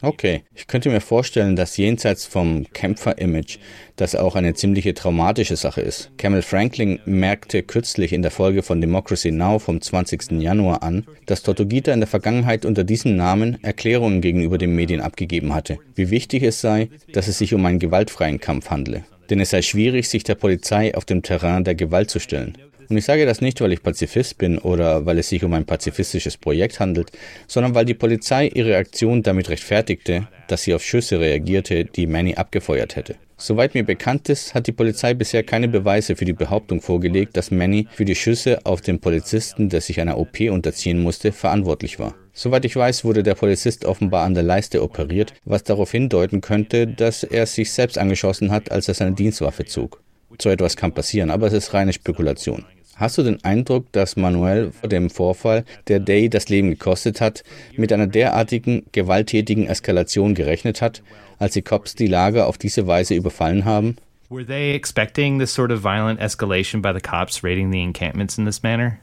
Okay, 0.00 0.44
ich 0.54 0.66
könnte 0.66 0.90
mir 0.90 1.00
vorstellen, 1.00 1.56
dass 1.56 1.76
jenseits 1.76 2.24
vom 2.24 2.66
Kämpfer-Image 2.72 3.58
das 3.96 4.14
auch 4.14 4.36
eine 4.36 4.54
ziemliche 4.54 4.94
traumatische 4.94 5.56
Sache 5.56 5.80
ist. 5.80 6.10
Camel 6.18 6.42
Franklin 6.42 7.00
merkte 7.04 7.62
kürzlich 7.62 8.12
in 8.12 8.22
der 8.22 8.30
Folge 8.30 8.62
von 8.62 8.80
Democracy 8.80 9.32
Now! 9.32 9.58
vom 9.58 9.80
20. 9.80 10.40
Januar 10.40 10.82
an, 10.82 11.04
dass 11.26 11.42
Tortugita 11.42 11.92
in 11.92 12.00
der 12.00 12.06
Vergangenheit 12.06 12.64
unter 12.64 12.84
diesem 12.84 13.16
Namen 13.16 13.62
Erklärungen 13.62 14.20
gegenüber 14.20 14.56
den 14.56 14.74
Medien 14.74 15.00
abgegeben 15.00 15.52
hatte, 15.52 15.78
wie 15.94 16.10
wichtig 16.10 16.42
es 16.44 16.60
sei, 16.60 16.88
dass 17.12 17.28
es 17.28 17.38
sich 17.38 17.54
um 17.54 17.66
einen 17.66 17.78
gewaltfreien 17.78 18.40
Kampf 18.40 18.70
handle. 18.70 19.04
Denn 19.30 19.40
es 19.40 19.50
sei 19.50 19.62
schwierig, 19.62 20.08
sich 20.08 20.22
der 20.22 20.34
Polizei 20.34 20.94
auf 20.94 21.04
dem 21.04 21.22
Terrain 21.22 21.64
der 21.64 21.74
Gewalt 21.74 22.10
zu 22.10 22.20
stellen. 22.20 22.56
Und 22.88 22.96
ich 22.96 23.04
sage 23.04 23.26
das 23.26 23.40
nicht, 23.40 23.60
weil 23.60 23.72
ich 23.72 23.82
Pazifist 23.82 24.38
bin 24.38 24.58
oder 24.58 25.06
weil 25.06 25.18
es 25.18 25.28
sich 25.28 25.44
um 25.44 25.54
ein 25.54 25.64
pazifistisches 25.64 26.36
Projekt 26.36 26.80
handelt, 26.80 27.10
sondern 27.46 27.74
weil 27.74 27.84
die 27.84 27.94
Polizei 27.94 28.48
ihre 28.48 28.76
Aktion 28.76 29.22
damit 29.22 29.48
rechtfertigte, 29.48 30.28
dass 30.48 30.62
sie 30.62 30.74
auf 30.74 30.82
Schüsse 30.82 31.20
reagierte, 31.20 31.84
die 31.84 32.06
Manny 32.06 32.34
abgefeuert 32.34 32.96
hätte. 32.96 33.16
Soweit 33.36 33.74
mir 33.74 33.84
bekannt 33.84 34.28
ist, 34.28 34.54
hat 34.54 34.68
die 34.68 34.72
Polizei 34.72 35.12
bisher 35.12 35.42
keine 35.42 35.66
Beweise 35.66 36.14
für 36.14 36.24
die 36.24 36.32
Behauptung 36.32 36.80
vorgelegt, 36.80 37.36
dass 37.36 37.50
Manny 37.50 37.88
für 37.90 38.04
die 38.04 38.14
Schüsse 38.14 38.64
auf 38.64 38.80
den 38.80 39.00
Polizisten, 39.00 39.68
der 39.68 39.80
sich 39.80 40.00
einer 40.00 40.18
OP 40.18 40.40
unterziehen 40.40 41.02
musste, 41.02 41.32
verantwortlich 41.32 41.98
war. 41.98 42.14
Soweit 42.32 42.64
ich 42.64 42.76
weiß, 42.76 43.04
wurde 43.04 43.22
der 43.22 43.34
Polizist 43.34 43.84
offenbar 43.84 44.24
an 44.24 44.34
der 44.34 44.44
Leiste 44.44 44.82
operiert, 44.82 45.34
was 45.44 45.64
darauf 45.64 45.90
hindeuten 45.90 46.40
könnte, 46.40 46.86
dass 46.86 47.24
er 47.24 47.46
sich 47.46 47.72
selbst 47.72 47.98
angeschossen 47.98 48.52
hat, 48.52 48.70
als 48.70 48.88
er 48.88 48.94
seine 48.94 49.12
Dienstwaffe 49.12 49.64
zog. 49.64 50.00
So 50.40 50.50
etwas 50.50 50.76
kann 50.76 50.92
passieren, 50.92 51.30
aber 51.30 51.48
es 51.48 51.52
ist 51.52 51.74
reine 51.74 51.92
Spekulation. 51.92 52.64
Hast 52.96 53.18
du 53.18 53.22
den 53.24 53.42
Eindruck, 53.42 53.90
dass 53.92 54.16
Manuel 54.16 54.70
vor 54.70 54.88
dem 54.88 55.10
Vorfall, 55.10 55.64
der 55.88 55.98
Day 55.98 56.28
das 56.28 56.48
Leben 56.48 56.70
gekostet 56.70 57.20
hat, 57.20 57.42
mit 57.76 57.92
einer 57.92 58.06
derartigen 58.06 58.86
gewalttätigen 58.92 59.66
Eskalation 59.66 60.34
gerechnet 60.34 60.80
hat, 60.80 61.02
als 61.38 61.54
die 61.54 61.62
Cops 61.62 61.96
die 61.96 62.06
Lager 62.06 62.46
auf 62.46 62.56
diese 62.56 62.86
Weise 62.86 63.14
überfallen 63.14 63.64
haben? 63.64 63.96
Were 64.30 64.46
they 64.46 64.74
expecting 64.74 65.38
this 65.38 65.52
sort 65.52 65.70
of 65.70 65.82
violent 65.82 66.20
escalation 66.20 66.80
by 66.80 66.92
the 66.94 67.00
cops 67.00 67.42
raiding 67.42 67.72
the 67.72 67.82
encampments 67.82 68.38
in 68.38 68.44
this 68.44 68.62
manner? 68.62 68.98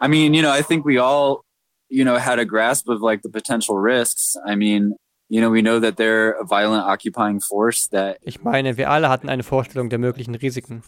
I 0.00 0.08
mean, 0.08 0.34
you 0.34 0.42
know, 0.42 0.52
I 0.52 0.62
think 0.62 0.84
we 0.84 0.98
all, 0.98 1.42
you 1.88 2.04
know, 2.04 2.18
had 2.18 2.38
a 2.38 2.44
grasp 2.44 2.88
of 2.88 3.00
like 3.00 3.22
the 3.22 3.30
potential 3.30 3.76
risks. 3.76 4.36
I 4.46 4.56
mean, 4.56 4.96
you 5.28 5.40
know, 5.40 5.50
we 5.50 5.62
know 5.62 5.80
that 5.80 5.96
they're 5.96 6.32
a 6.40 6.44
violent 6.44 6.84
occupying 6.84 7.40
force 7.40 7.88
that 7.90 8.18
Ich 8.22 8.42
meine, 8.42 8.76
wir 8.76 8.90
alle 8.90 9.08
hatten 9.08 9.28
eine 9.28 9.42
Vorstellung 9.42 9.90
der 9.90 9.98
möglichen 9.98 10.34
Risiken. 10.34 10.82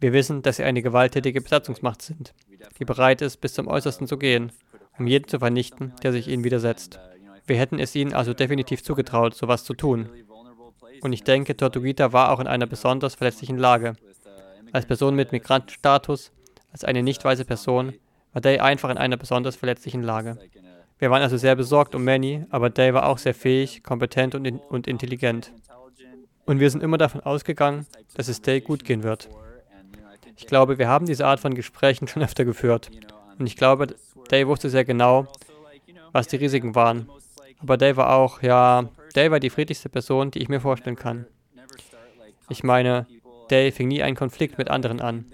Wir 0.00 0.14
wissen, 0.14 0.40
dass 0.42 0.56
sie 0.56 0.64
eine 0.64 0.82
gewalttätige 0.82 1.42
Besatzungsmacht 1.42 2.00
sind, 2.00 2.32
die 2.78 2.84
bereit 2.86 3.20
ist, 3.20 3.36
bis 3.38 3.52
zum 3.52 3.68
Äußersten 3.68 4.06
zu 4.06 4.16
gehen, 4.16 4.50
um 4.98 5.06
jeden 5.06 5.28
zu 5.28 5.38
vernichten, 5.38 5.92
der 6.02 6.12
sich 6.12 6.26
ihnen 6.26 6.42
widersetzt. 6.42 6.98
Wir 7.46 7.56
hätten 7.56 7.78
es 7.78 7.94
ihnen 7.94 8.14
also 8.14 8.32
definitiv 8.32 8.82
zugetraut, 8.82 9.34
sowas 9.34 9.64
zu 9.64 9.74
tun. 9.74 10.08
Und 11.02 11.12
ich 11.12 11.22
denke, 11.22 11.56
Tortuguita 11.56 12.12
war 12.12 12.32
auch 12.32 12.40
in 12.40 12.46
einer 12.46 12.66
besonders 12.66 13.14
verletzlichen 13.14 13.58
Lage. 13.58 13.94
Als 14.72 14.86
Person 14.86 15.14
mit 15.16 15.32
Migrantenstatus, 15.32 16.32
als 16.72 16.84
eine 16.84 17.02
nicht 17.02 17.24
weiße 17.24 17.44
Person, 17.44 17.94
war 18.32 18.40
Day 18.40 18.58
einfach 18.60 18.90
in 18.90 18.98
einer 18.98 19.16
besonders 19.16 19.56
verletzlichen 19.56 20.02
Lage. 20.02 20.38
Wir 20.98 21.10
waren 21.10 21.22
also 21.22 21.36
sehr 21.36 21.56
besorgt 21.56 21.94
um 21.94 22.04
Manny, 22.04 22.44
aber 22.50 22.70
Dave 22.70 22.94
war 22.94 23.06
auch 23.06 23.18
sehr 23.18 23.34
fähig, 23.34 23.82
kompetent 23.82 24.34
und, 24.34 24.44
in 24.46 24.58
und 24.58 24.86
intelligent. 24.86 25.52
Und 26.44 26.60
wir 26.60 26.70
sind 26.70 26.82
immer 26.82 26.98
davon 26.98 27.20
ausgegangen, 27.20 27.86
dass 28.14 28.28
es 28.28 28.42
Dave 28.42 28.60
gut 28.60 28.84
gehen 28.84 29.02
wird. 29.02 29.28
Ich 30.40 30.46
glaube, 30.46 30.78
wir 30.78 30.88
haben 30.88 31.04
diese 31.04 31.26
Art 31.26 31.38
von 31.38 31.52
Gesprächen 31.54 32.08
schon 32.08 32.22
öfter 32.22 32.46
geführt. 32.46 32.90
Und 33.38 33.46
ich 33.46 33.56
glaube, 33.56 33.88
Dave 34.28 34.48
wusste 34.48 34.70
sehr 34.70 34.86
genau, 34.86 35.26
was 36.12 36.28
die 36.28 36.36
Risiken 36.36 36.74
waren. 36.74 37.10
Aber 37.58 37.76
Dave 37.76 37.98
war 37.98 38.16
auch, 38.16 38.40
ja, 38.40 38.88
Dave 39.12 39.32
war 39.32 39.40
die 39.40 39.50
friedlichste 39.50 39.90
Person, 39.90 40.30
die 40.30 40.38
ich 40.38 40.48
mir 40.48 40.60
vorstellen 40.60 40.96
kann. 40.96 41.26
Ich 42.48 42.64
meine, 42.64 43.06
Dave 43.48 43.70
fing 43.70 43.88
nie 43.88 44.02
einen 44.02 44.16
Konflikt 44.16 44.56
mit 44.56 44.70
anderen 44.70 45.02
an. 45.02 45.26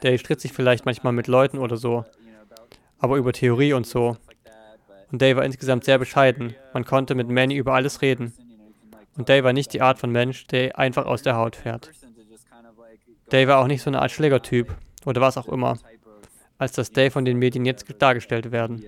Dave 0.00 0.18
stritt 0.18 0.40
sich 0.40 0.52
vielleicht 0.52 0.86
manchmal 0.86 1.12
mit 1.12 1.26
Leuten 1.26 1.58
oder 1.58 1.76
so, 1.76 2.04
aber 3.00 3.16
über 3.16 3.32
Theorie 3.32 3.72
und 3.72 3.84
so. 3.84 4.16
Und 5.10 5.22
Dave 5.22 5.38
war 5.38 5.44
insgesamt 5.44 5.84
sehr 5.84 5.98
bescheiden. 5.98 6.54
Man 6.72 6.84
konnte 6.84 7.16
mit 7.16 7.28
Manny 7.28 7.56
über 7.56 7.74
alles 7.74 8.00
reden. 8.00 8.32
Und 9.16 9.28
Dave 9.28 9.42
war 9.42 9.52
nicht 9.52 9.72
die 9.72 9.82
Art 9.82 9.98
von 9.98 10.12
Mensch, 10.12 10.46
der 10.46 10.78
einfach 10.78 11.06
aus 11.06 11.22
der 11.22 11.34
Haut 11.36 11.56
fährt. 11.56 11.90
Dave 13.30 13.48
war 13.48 13.58
auch 13.58 13.66
nicht 13.66 13.82
so 13.82 13.90
eine 13.90 14.00
Art 14.00 14.10
Schlägertyp 14.10 14.74
oder 15.04 15.20
was 15.20 15.36
auch 15.36 15.48
immer, 15.48 15.78
als 16.58 16.72
das 16.72 16.92
Dave 16.92 17.10
von 17.10 17.24
den 17.24 17.38
Medien 17.38 17.64
jetzt 17.64 17.86
dargestellt 17.98 18.52
werden. 18.52 18.84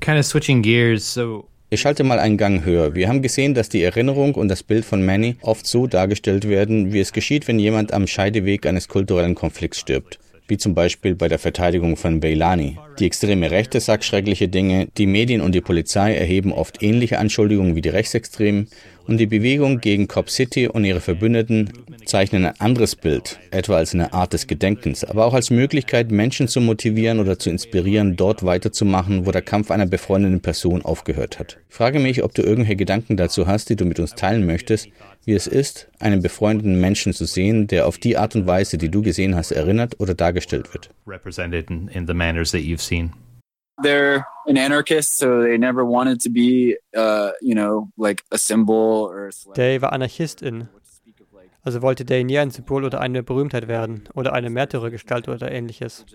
Kind 0.00 0.18
of 0.18 0.24
switching 0.24 0.62
gears, 0.62 1.14
so 1.14 1.48
ich 1.68 1.80
schalte 1.80 2.04
mal 2.04 2.20
einen 2.20 2.38
Gang 2.38 2.64
höher. 2.64 2.94
Wir 2.94 3.08
haben 3.08 3.22
gesehen, 3.22 3.54
dass 3.54 3.68
die 3.68 3.82
Erinnerung 3.82 4.36
und 4.36 4.46
das 4.46 4.62
Bild 4.62 4.84
von 4.84 5.04
Manny 5.04 5.34
oft 5.42 5.66
so 5.66 5.88
dargestellt 5.88 6.48
werden, 6.48 6.92
wie 6.92 7.00
es 7.00 7.12
geschieht, 7.12 7.48
wenn 7.48 7.58
jemand 7.58 7.92
am 7.92 8.06
Scheideweg 8.06 8.66
eines 8.66 8.86
kulturellen 8.86 9.34
Konflikts 9.34 9.80
stirbt 9.80 10.20
wie 10.48 10.58
zum 10.58 10.74
Beispiel 10.74 11.14
bei 11.14 11.28
der 11.28 11.38
Verteidigung 11.38 11.96
von 11.96 12.20
Beilani. 12.20 12.78
Die 12.98 13.06
extreme 13.06 13.50
Rechte 13.50 13.80
sagt 13.80 14.04
schreckliche 14.04 14.48
Dinge, 14.48 14.88
die 14.96 15.06
Medien 15.06 15.40
und 15.40 15.54
die 15.54 15.60
Polizei 15.60 16.14
erheben 16.14 16.52
oft 16.52 16.82
ähnliche 16.82 17.18
Anschuldigungen 17.18 17.74
wie 17.74 17.82
die 17.82 17.88
Rechtsextremen 17.88 18.68
und 19.06 19.18
die 19.18 19.26
Bewegung 19.26 19.80
gegen 19.80 20.08
Cop 20.08 20.30
City 20.30 20.68
und 20.68 20.84
ihre 20.84 21.00
Verbündeten 21.00 21.72
zeichnen 22.04 22.46
ein 22.46 22.60
anderes 22.60 22.96
Bild, 22.96 23.38
etwa 23.50 23.76
als 23.76 23.94
eine 23.94 24.12
Art 24.12 24.32
des 24.32 24.46
Gedenkens, 24.46 25.04
aber 25.04 25.26
auch 25.26 25.34
als 25.34 25.50
Möglichkeit, 25.50 26.10
Menschen 26.10 26.48
zu 26.48 26.60
motivieren 26.60 27.20
oder 27.20 27.38
zu 27.38 27.50
inspirieren, 27.50 28.16
dort 28.16 28.44
weiterzumachen, 28.44 29.26
wo 29.26 29.32
der 29.32 29.42
Kampf 29.42 29.70
einer 29.70 29.86
befreundeten 29.86 30.40
Person 30.40 30.82
aufgehört 30.82 31.38
hat. 31.38 31.58
Ich 31.68 31.74
frage 31.74 31.98
mich, 31.98 32.22
ob 32.22 32.34
du 32.34 32.42
irgendwelche 32.42 32.76
Gedanken 32.76 33.16
dazu 33.16 33.46
hast, 33.46 33.68
die 33.68 33.76
du 33.76 33.84
mit 33.84 33.98
uns 33.98 34.14
teilen 34.14 34.46
möchtest, 34.46 34.88
wie 35.24 35.34
es 35.34 35.46
ist, 35.46 35.88
einen 35.98 36.22
befreundeten 36.22 36.80
Menschen 36.80 37.12
zu 37.12 37.24
sehen, 37.24 37.66
der 37.66 37.86
auf 37.86 37.98
die 37.98 38.16
Art 38.16 38.36
und 38.36 38.46
Weise, 38.46 38.78
die 38.78 38.88
du 38.88 39.02
gesehen 39.02 39.34
hast, 39.34 39.50
erinnert 39.50 39.98
oder 40.00 40.14
dargestellt 40.14 40.72
wird. 40.72 40.90
They're 43.82 44.26
an 44.46 44.56
anarchist, 44.56 45.18
so 45.18 45.42
they 45.42 45.58
never 45.58 45.84
wanted 45.84 46.20
to 46.22 46.30
be, 46.30 46.76
uh, 46.96 47.32
you 47.42 47.54
know, 47.54 47.90
like 47.98 48.24
a 48.32 48.38
symbol 48.38 49.10
or. 49.10 49.28
A 49.28 49.52
Day 49.54 49.80
war 49.82 49.92
Anarchistin. 49.92 50.68
Also 51.62 51.82
wollte 51.82 52.04
Day 52.04 52.22
nie 52.22 52.38
ein 52.38 52.50
Symbol 52.50 52.84
oder 52.84 53.00
eine 53.00 53.22
Berühmtheit 53.22 53.66
werden 53.66 54.08
oder 54.14 54.32
eine 54.32 54.50
Märtyrergestalt 54.50 55.28
oder 55.28 55.50
ähnliches. 55.50 56.06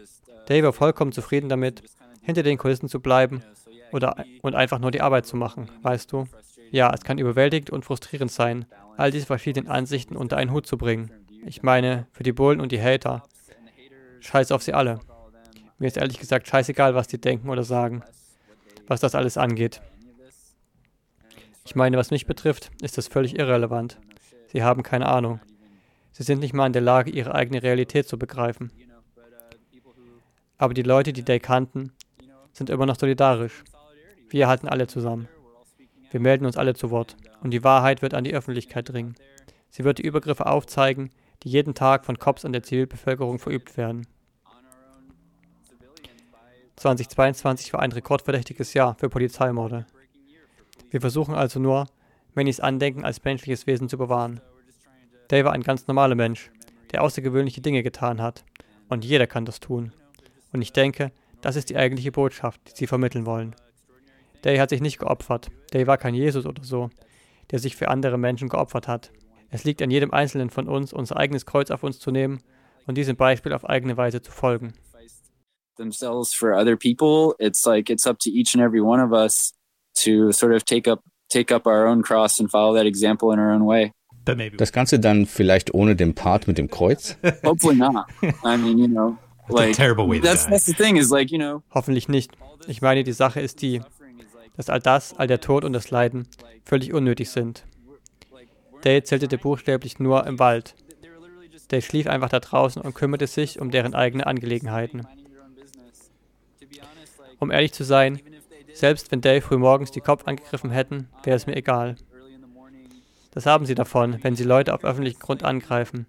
Day 0.47 0.63
war 0.63 0.71
vollkommen 0.71 1.11
zufrieden 1.11 1.49
damit, 1.49 1.83
hinter 2.21 2.41
den 2.41 2.57
Kulissen 2.57 2.87
zu 2.87 2.99
bleiben 2.99 3.43
oder 3.91 4.15
und 4.41 4.55
einfach 4.55 4.79
nur 4.79 4.91
die 4.91 5.01
Arbeit 5.01 5.25
zu 5.25 5.35
machen, 5.35 5.69
weißt 5.81 6.11
du? 6.11 6.25
Ja, 6.71 6.91
es 6.93 7.03
kann 7.03 7.17
überwältigend 7.17 7.69
und 7.69 7.83
frustrierend 7.83 8.31
sein, 8.31 8.65
all 8.95 9.11
diese 9.11 9.25
verschiedenen 9.25 9.67
Ansichten 9.67 10.15
unter 10.15 10.37
einen 10.37 10.51
Hut 10.51 10.65
zu 10.65 10.77
bringen. 10.77 11.11
Ich 11.45 11.63
meine, 11.63 12.07
für 12.11 12.23
die 12.23 12.31
Bullen 12.31 12.61
und 12.61 12.71
die 12.71 12.81
Hater. 12.81 13.23
Scheiß 14.21 14.51
auf 14.51 14.63
sie 14.63 14.73
alle. 14.73 14.99
Mir 15.81 15.87
ist 15.87 15.97
ehrlich 15.97 16.19
gesagt 16.19 16.47
scheißegal, 16.47 16.93
was 16.93 17.07
die 17.07 17.19
denken 17.19 17.49
oder 17.49 17.63
sagen, 17.63 18.03
was 18.85 18.99
das 18.99 19.15
alles 19.15 19.35
angeht. 19.35 19.81
Ich 21.65 21.73
meine, 21.73 21.97
was 21.97 22.11
mich 22.11 22.27
betrifft, 22.27 22.69
ist 22.83 22.99
das 22.99 23.07
völlig 23.07 23.39
irrelevant. 23.39 23.97
Sie 24.51 24.61
haben 24.61 24.83
keine 24.83 25.07
Ahnung. 25.07 25.39
Sie 26.11 26.21
sind 26.21 26.39
nicht 26.39 26.53
mal 26.53 26.67
in 26.67 26.73
der 26.73 26.83
Lage, 26.83 27.09
ihre 27.09 27.33
eigene 27.33 27.63
Realität 27.63 28.07
zu 28.07 28.19
begreifen. 28.19 28.71
Aber 30.59 30.75
die 30.75 30.83
Leute, 30.83 31.13
die 31.13 31.23
Day 31.23 31.39
kannten, 31.39 31.93
sind 32.53 32.69
immer 32.69 32.85
noch 32.85 32.99
solidarisch. 32.99 33.63
Wir 34.29 34.47
halten 34.47 34.67
alle 34.67 34.85
zusammen. 34.85 35.29
Wir 36.11 36.19
melden 36.19 36.45
uns 36.45 36.57
alle 36.57 36.75
zu 36.75 36.91
Wort 36.91 37.17
und 37.41 37.49
die 37.49 37.63
Wahrheit 37.63 38.03
wird 38.03 38.13
an 38.13 38.23
die 38.23 38.35
Öffentlichkeit 38.35 38.87
dringen. 38.87 39.15
Sie 39.71 39.83
wird 39.83 39.97
die 39.97 40.05
Übergriffe 40.05 40.45
aufzeigen, 40.45 41.09
die 41.41 41.49
jeden 41.49 41.73
Tag 41.73 42.05
von 42.05 42.19
Cops 42.19 42.45
an 42.45 42.53
der 42.53 42.61
Zivilbevölkerung 42.61 43.39
verübt 43.39 43.77
werden. 43.77 44.05
2022 46.81 47.73
war 47.73 47.81
ein 47.81 47.91
rekordverdächtiges 47.91 48.73
Jahr 48.73 48.95
für 48.95 49.07
Polizeimorde. 49.07 49.85
Wir 50.89 50.99
versuchen 50.99 51.35
also 51.35 51.59
nur, 51.59 51.85
Mannys 52.33 52.59
Andenken 52.59 53.05
als 53.05 53.23
menschliches 53.23 53.67
Wesen 53.67 53.87
zu 53.87 53.99
bewahren. 53.99 54.41
Dave 55.27 55.45
war 55.45 55.53
ein 55.53 55.61
ganz 55.61 55.85
normaler 55.87 56.15
Mensch, 56.15 56.49
der 56.91 57.03
außergewöhnliche 57.03 57.61
Dinge 57.61 57.83
getan 57.83 58.19
hat. 58.19 58.43
Und 58.89 59.05
jeder 59.05 59.27
kann 59.27 59.45
das 59.45 59.59
tun. 59.59 59.93
Und 60.53 60.63
ich 60.63 60.73
denke, 60.73 61.11
das 61.41 61.55
ist 61.55 61.69
die 61.69 61.77
eigentliche 61.77 62.11
Botschaft, 62.11 62.59
die 62.67 62.75
sie 62.75 62.87
vermitteln 62.87 63.27
wollen. 63.27 63.55
Day 64.43 64.57
hat 64.57 64.71
sich 64.71 64.81
nicht 64.81 64.97
geopfert. 64.97 65.49
Day 65.73 65.85
war 65.85 65.99
kein 65.99 66.15
Jesus 66.15 66.47
oder 66.47 66.63
so, 66.63 66.89
der 67.51 67.59
sich 67.59 67.75
für 67.75 67.89
andere 67.89 68.17
Menschen 68.17 68.49
geopfert 68.49 68.87
hat. 68.87 69.11
Es 69.51 69.63
liegt 69.63 69.83
an 69.83 69.91
jedem 69.91 70.11
Einzelnen 70.11 70.49
von 70.49 70.67
uns, 70.67 70.93
unser 70.93 71.17
eigenes 71.17 71.45
Kreuz 71.45 71.69
auf 71.69 71.83
uns 71.83 71.99
zu 71.99 72.09
nehmen 72.09 72.41
und 72.87 72.95
diesem 72.95 73.17
Beispiel 73.17 73.53
auf 73.53 73.69
eigene 73.69 73.97
Weise 73.97 74.23
zu 74.23 74.31
folgen. 74.31 74.73
Themselves 75.81 76.33
for 76.33 76.53
other 76.53 76.77
people, 76.77 77.35
it's 77.39 77.65
like 77.65 77.89
it's 77.89 78.05
up 78.05 78.19
to 78.19 78.29
each 78.29 78.53
and 78.53 78.63
every 78.63 78.81
one 78.81 79.03
of 79.03 79.11
us 79.11 79.53
to 80.03 80.31
sort 80.31 80.53
of 80.53 80.63
take 80.63 80.87
up 80.87 81.01
take 81.29 81.51
up 81.51 81.65
our 81.65 81.87
own 81.87 82.03
cross 82.03 82.39
and 82.39 82.49
follow 82.49 82.75
that 82.75 82.85
example 82.85 83.31
in 83.31 83.39
our 83.39 83.51
own 83.51 83.65
way. 83.65 83.91
Das 84.57 84.71
Ganze 84.71 84.99
dann 84.99 85.25
vielleicht 85.25 85.73
ohne 85.73 85.95
den 85.95 86.13
Part 86.13 86.47
mit 86.47 86.57
dem 86.57 86.69
Kreuz? 86.69 87.17
Hopefully 87.43 87.75
not. 87.75 88.05
I 88.21 88.55
mean, 88.55 88.77
you 88.77 88.87
know, 88.87 89.17
like 89.49 89.75
that's, 90.21 90.45
that's 90.45 90.65
the 90.65 90.73
thing 90.73 90.97
is 90.97 91.09
like, 91.09 91.31
you 91.31 91.39
know. 91.39 91.63
Hoffentlich 91.73 92.07
nicht. 92.07 92.31
Ich 92.67 92.81
meine, 92.81 93.03
die 93.03 93.13
Sache 93.13 93.41
ist 93.41 93.63
die, 93.63 93.81
dass 94.55 94.69
all 94.69 94.79
das, 94.79 95.13
all 95.17 95.25
der 95.25 95.41
Tod 95.41 95.65
und 95.65 95.73
das 95.73 95.89
Leiden 95.89 96.27
völlig 96.65 96.93
unnötig 96.93 97.31
sind. 97.31 97.63
Dale 98.81 99.03
zeltete 99.03 99.37
buchstäblich 99.37 99.99
nur 99.99 100.25
im 100.27 100.37
Wald. 100.37 100.75
Dale 101.69 101.81
schlief 101.81 102.07
einfach 102.07 102.29
da 102.29 102.39
draußen 102.39 102.81
und 102.81 102.93
kümmerte 102.93 103.25
sich 103.25 103.59
um 103.59 103.71
deren 103.71 103.95
eigene 103.95 104.27
Angelegenheiten. 104.27 105.07
Um 107.41 107.49
ehrlich 107.49 107.73
zu 107.73 107.83
sein, 107.83 108.21
selbst 108.71 109.11
wenn 109.11 109.21
Dale 109.21 109.41
früh 109.41 109.57
morgens 109.57 109.89
die 109.89 109.99
Kopf 109.99 110.27
angegriffen 110.27 110.69
hätten, 110.69 111.09
wäre 111.23 111.35
es 111.35 111.47
mir 111.47 111.55
egal. 111.55 111.95
Das 113.31 113.47
haben 113.47 113.65
sie 113.65 113.73
davon, 113.73 114.23
wenn 114.23 114.35
sie 114.35 114.43
Leute 114.43 114.73
auf 114.75 114.83
öffentlichem 114.83 115.19
Grund 115.19 115.43
angreifen, 115.43 116.05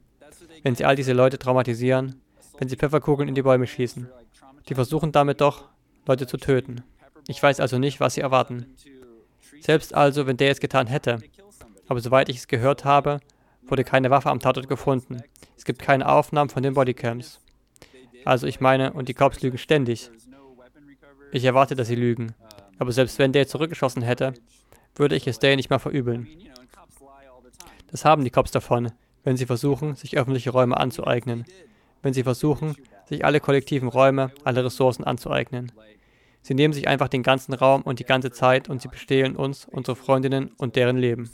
wenn 0.62 0.74
sie 0.74 0.84
all 0.84 0.94
diese 0.94 1.14
Leute 1.14 1.38
traumatisieren, 1.38 2.20
wenn 2.58 2.68
sie 2.68 2.76
Pfefferkugeln 2.76 3.30
in 3.30 3.34
die 3.34 3.42
Bäume 3.42 3.66
schießen. 3.66 4.08
Die 4.68 4.74
versuchen 4.74 5.10
damit 5.10 5.40
doch, 5.40 5.70
Leute 6.06 6.26
zu 6.26 6.36
töten. 6.36 6.82
Ich 7.26 7.42
weiß 7.42 7.60
also 7.60 7.78
nicht, 7.78 7.98
was 7.98 8.14
sie 8.14 8.20
erwarten. 8.20 8.66
Selbst 9.60 9.94
also, 9.94 10.26
wenn 10.26 10.36
der 10.36 10.50
es 10.50 10.60
getan 10.60 10.86
hätte. 10.86 11.20
Aber 11.88 12.00
soweit 12.00 12.28
ich 12.28 12.36
es 12.36 12.46
gehört 12.46 12.84
habe, 12.84 13.20
wurde 13.62 13.84
keine 13.84 14.10
Waffe 14.10 14.28
am 14.28 14.40
Tatort 14.40 14.68
gefunden. 14.68 15.22
Es 15.56 15.64
gibt 15.64 15.80
keine 15.80 16.08
Aufnahmen 16.10 16.50
von 16.50 16.62
den 16.62 16.74
Bodycams. 16.74 17.40
Also 18.26 18.46
ich 18.46 18.60
meine, 18.60 18.92
und 18.92 19.08
die 19.08 19.14
Cops 19.14 19.40
lügen 19.40 19.56
ständig. 19.56 20.10
Ich 21.32 21.44
erwarte, 21.44 21.74
dass 21.74 21.88
sie 21.88 21.94
lügen. 21.94 22.34
Aber 22.78 22.92
selbst 22.92 23.18
wenn 23.18 23.32
der 23.32 23.48
zurückgeschossen 23.48 24.02
hätte, 24.02 24.34
würde 24.94 25.16
ich 25.16 25.26
es 25.26 25.38
Day 25.38 25.56
nicht 25.56 25.70
mal 25.70 25.78
verübeln. 25.78 26.28
Das 27.90 28.04
haben 28.04 28.24
die 28.24 28.30
Cops 28.30 28.50
davon, 28.50 28.92
wenn 29.24 29.36
sie 29.36 29.46
versuchen, 29.46 29.96
sich 29.96 30.18
öffentliche 30.18 30.50
Räume 30.50 30.76
anzueignen. 30.76 31.44
Wenn 32.02 32.12
sie 32.12 32.22
versuchen, 32.22 32.76
sich 33.08 33.24
alle 33.24 33.40
kollektiven 33.40 33.88
Räume, 33.88 34.30
alle 34.44 34.64
Ressourcen 34.64 35.04
anzueignen. 35.04 35.72
Sie 36.42 36.54
nehmen 36.54 36.74
sich 36.74 36.88
einfach 36.88 37.08
den 37.08 37.22
ganzen 37.22 37.54
Raum 37.54 37.82
und 37.82 37.98
die 37.98 38.04
ganze 38.04 38.30
Zeit 38.30 38.68
und 38.68 38.82
sie 38.82 38.88
bestehlen 38.88 39.36
uns, 39.36 39.66
unsere 39.70 39.96
Freundinnen 39.96 40.52
und 40.58 40.76
deren 40.76 40.96
Leben. 40.96 41.30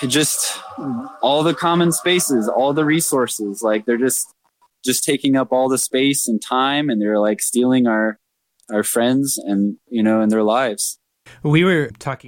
Just 0.00 0.60
all 1.20 1.44
the 1.44 1.54
common 1.54 1.92
spaces, 1.92 2.48
all 2.48 2.74
the 2.74 2.82
resources, 2.82 3.62
like 3.62 3.84
they're 3.84 4.02
just 4.02 4.34
just 4.84 5.04
taking 5.04 5.36
up 5.36 5.52
all 5.52 5.68
the 5.68 5.78
space 5.78 6.28
and 6.28 6.42
time 6.42 6.90
and 6.90 7.00
they're 7.00 7.20
like 7.20 7.40
stealing 7.40 7.86
our 7.86 8.18
our 8.72 8.84
friends 8.84 9.38
and 9.38 9.76
you 9.88 10.02
know 10.02 10.22
in 10.22 10.30
their 10.30 10.44
lives. 10.44 10.98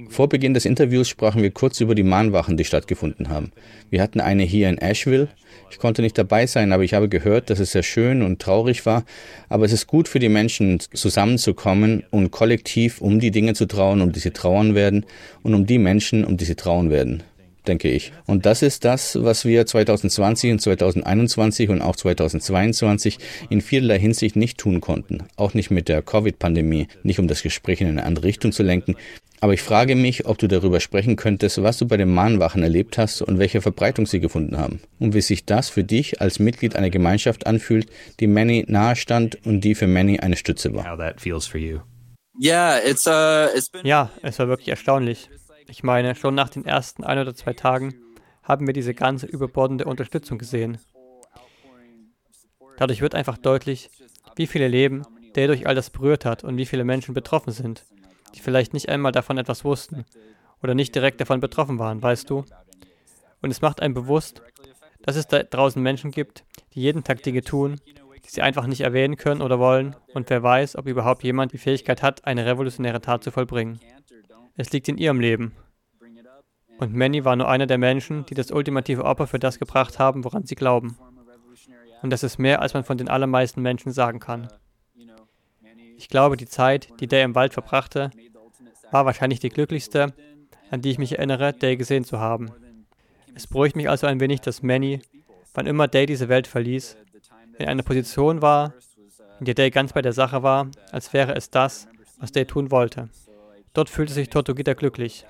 Vor 0.09 0.29
Beginn 0.29 0.53
des 0.53 0.65
Interviews 0.65 1.09
sprachen 1.09 1.41
wir 1.41 1.51
kurz 1.51 1.81
über 1.81 1.95
die 1.95 2.03
Mahnwachen, 2.03 2.55
die 2.55 2.63
stattgefunden 2.63 3.29
haben. 3.29 3.51
Wir 3.89 4.01
hatten 4.01 4.21
eine 4.21 4.43
hier 4.43 4.69
in 4.69 4.77
Asheville. 4.77 5.27
Ich 5.69 5.79
konnte 5.79 6.01
nicht 6.01 6.17
dabei 6.17 6.47
sein, 6.47 6.71
aber 6.71 6.83
ich 6.83 6.93
habe 6.93 7.09
gehört, 7.09 7.49
dass 7.49 7.59
es 7.59 7.73
sehr 7.73 7.83
schön 7.83 8.21
und 8.21 8.41
traurig 8.41 8.85
war. 8.85 9.03
Aber 9.49 9.65
es 9.65 9.73
ist 9.73 9.87
gut 9.87 10.07
für 10.07 10.19
die 10.19 10.29
Menschen, 10.29 10.79
zusammenzukommen 10.79 12.03
und 12.09 12.31
kollektiv 12.31 13.01
um 13.01 13.19
die 13.19 13.31
Dinge 13.31 13.53
zu 13.53 13.65
trauen, 13.65 14.01
um 14.01 14.11
die 14.11 14.19
sie 14.19 14.31
trauern 14.31 14.75
werden 14.75 15.05
und 15.43 15.53
um 15.53 15.65
die 15.65 15.77
Menschen, 15.77 16.23
um 16.23 16.37
die 16.37 16.45
sie 16.45 16.55
trauen 16.55 16.89
werden. 16.89 17.23
Denke 17.67 17.89
ich. 17.89 18.11
Und 18.25 18.45
das 18.45 18.61
ist 18.61 18.85
das, 18.85 19.17
was 19.21 19.45
wir 19.45 19.65
2020 19.65 20.51
und 20.51 20.59
2021 20.59 21.69
und 21.69 21.81
auch 21.81 21.95
2022 21.95 23.19
in 23.49 23.61
vielerlei 23.61 23.99
Hinsicht 23.99 24.35
nicht 24.35 24.57
tun 24.57 24.81
konnten. 24.81 25.23
Auch 25.35 25.53
nicht 25.53 25.71
mit 25.71 25.89
der 25.89 26.01
Covid-Pandemie, 26.01 26.87
nicht 27.03 27.19
um 27.19 27.27
das 27.27 27.41
Gespräch 27.41 27.81
in 27.81 27.87
eine 27.87 28.03
andere 28.03 28.25
Richtung 28.25 28.51
zu 28.51 28.63
lenken. 28.63 28.95
Aber 29.41 29.53
ich 29.53 29.61
frage 29.61 29.95
mich, 29.95 30.25
ob 30.25 30.37
du 30.37 30.47
darüber 30.47 30.79
sprechen 30.79 31.17
könntest, 31.17 31.61
was 31.61 31.77
du 31.77 31.85
bei 31.85 31.97
den 31.97 32.11
Mahnwachen 32.11 32.63
erlebt 32.63 32.97
hast 32.97 33.21
und 33.21 33.37
welche 33.37 33.61
Verbreitung 33.61 34.05
sie 34.05 34.19
gefunden 34.19 34.57
haben. 34.57 34.79
Und 34.97 35.13
wie 35.13 35.21
sich 35.21 35.45
das 35.45 35.69
für 35.69 35.83
dich 35.83 36.21
als 36.21 36.39
Mitglied 36.39 36.75
einer 36.75 36.89
Gemeinschaft 36.89 37.45
anfühlt, 37.45 37.87
die 38.19 38.27
Manny 38.27 38.65
nahestand 38.67 39.37
und 39.45 39.61
die 39.61 39.75
für 39.75 39.87
Manny 39.87 40.19
eine 40.19 40.37
Stütze 40.37 40.73
war. 40.73 40.85
Uh, 43.07 43.87
ja, 43.87 44.09
es 44.21 44.39
war 44.39 44.47
wirklich 44.47 44.69
erstaunlich. 44.69 45.29
Ich 45.67 45.83
meine, 45.83 46.15
schon 46.15 46.35
nach 46.35 46.49
den 46.49 46.65
ersten 46.65 47.03
ein 47.03 47.19
oder 47.19 47.35
zwei 47.35 47.53
Tagen 47.53 47.95
haben 48.43 48.67
wir 48.67 48.73
diese 48.73 48.93
ganze 48.93 49.25
überbordende 49.25 49.85
Unterstützung 49.85 50.37
gesehen. 50.37 50.77
Dadurch 52.77 53.01
wird 53.01 53.15
einfach 53.15 53.37
deutlich, 53.37 53.89
wie 54.35 54.47
viele 54.47 54.67
Leben 54.67 55.03
der 55.35 55.47
durch 55.47 55.67
all 55.67 55.75
das 55.75 55.89
berührt 55.89 56.25
hat 56.25 56.43
und 56.43 56.57
wie 56.57 56.65
viele 56.65 56.85
Menschen 56.85 57.13
betroffen 57.13 57.51
sind, 57.51 57.83
die 58.33 58.39
vielleicht 58.39 58.73
nicht 58.73 58.89
einmal 58.89 59.11
davon 59.11 59.37
etwas 59.37 59.63
wussten 59.65 60.05
oder 60.63 60.73
nicht 60.73 60.95
direkt 60.95 61.19
davon 61.19 61.41
betroffen 61.41 61.77
waren, 61.77 62.01
weißt 62.01 62.29
du? 62.29 62.45
Und 63.41 63.51
es 63.51 63.61
macht 63.61 63.81
einem 63.81 63.93
bewusst, 63.93 64.41
dass 65.01 65.15
es 65.15 65.27
da 65.27 65.43
draußen 65.43 65.81
Menschen 65.81 66.11
gibt, 66.11 66.45
die 66.73 66.81
jeden 66.81 67.03
Tag 67.03 67.21
Dinge 67.21 67.41
tun, 67.41 67.79
die 68.25 68.29
sie 68.29 68.41
einfach 68.41 68.65
nicht 68.65 68.81
erwähnen 68.81 69.17
können 69.17 69.41
oder 69.41 69.59
wollen, 69.59 69.95
und 70.13 70.29
wer 70.29 70.41
weiß, 70.41 70.77
ob 70.77 70.87
überhaupt 70.87 71.23
jemand 71.23 71.51
die 71.51 71.57
Fähigkeit 71.57 72.01
hat, 72.01 72.25
eine 72.25 72.45
revolutionäre 72.45 73.01
Tat 73.01 73.23
zu 73.23 73.31
vollbringen. 73.31 73.79
Es 74.57 74.71
liegt 74.71 74.87
in 74.87 74.97
ihrem 74.97 75.19
Leben. 75.19 75.53
Und 76.77 76.93
Manny 76.93 77.23
war 77.23 77.35
nur 77.35 77.47
einer 77.47 77.67
der 77.67 77.77
Menschen, 77.77 78.25
die 78.25 78.33
das 78.33 78.51
ultimative 78.51 79.03
Opfer 79.03 79.27
für 79.27 79.39
das 79.39 79.59
gebracht 79.59 79.99
haben, 79.99 80.23
woran 80.23 80.45
sie 80.45 80.55
glauben. 80.55 80.97
Und 82.01 82.09
das 82.09 82.23
ist 82.23 82.37
mehr, 82.37 82.61
als 82.61 82.73
man 82.73 82.83
von 82.83 82.97
den 82.97 83.09
allermeisten 83.09 83.61
Menschen 83.61 83.91
sagen 83.91 84.19
kann. 84.19 84.47
Ich 85.97 86.09
glaube, 86.09 86.37
die 86.37 86.45
Zeit, 86.45 86.89
die 86.99 87.07
Day 87.07 87.23
im 87.23 87.35
Wald 87.35 87.53
verbrachte, 87.53 88.11
war 88.91 89.05
wahrscheinlich 89.05 89.39
die 89.39 89.49
glücklichste, 89.49 90.13
an 90.69 90.81
die 90.81 90.91
ich 90.91 90.97
mich 90.97 91.13
erinnere, 91.13 91.53
Day 91.53 91.77
gesehen 91.77 92.03
zu 92.03 92.19
haben. 92.19 92.51
Es 93.33 93.47
beruhigt 93.47 93.75
mich 93.75 93.89
also 93.89 94.07
ein 94.07 94.19
wenig, 94.19 94.41
dass 94.41 94.63
Manny, 94.63 95.01
wann 95.53 95.67
immer 95.67 95.87
Day 95.87 96.05
diese 96.05 96.29
Welt 96.29 96.47
verließ, 96.47 96.97
in 97.57 97.67
einer 97.67 97.83
Position 97.83 98.41
war, 98.41 98.73
in 99.39 99.45
der 99.45 99.55
Day 99.55 99.69
ganz 99.69 99.93
bei 99.93 100.01
der 100.01 100.13
Sache 100.13 100.43
war, 100.43 100.69
als 100.91 101.13
wäre 101.13 101.35
es 101.35 101.49
das, 101.49 101.87
was 102.19 102.31
Day 102.31 102.45
tun 102.45 102.71
wollte. 102.71 103.09
Dort 103.75 103.89
fühlte 103.89 104.13
sich 104.13 104.29
Tortugita 104.29 104.73
glücklich. 104.73 105.25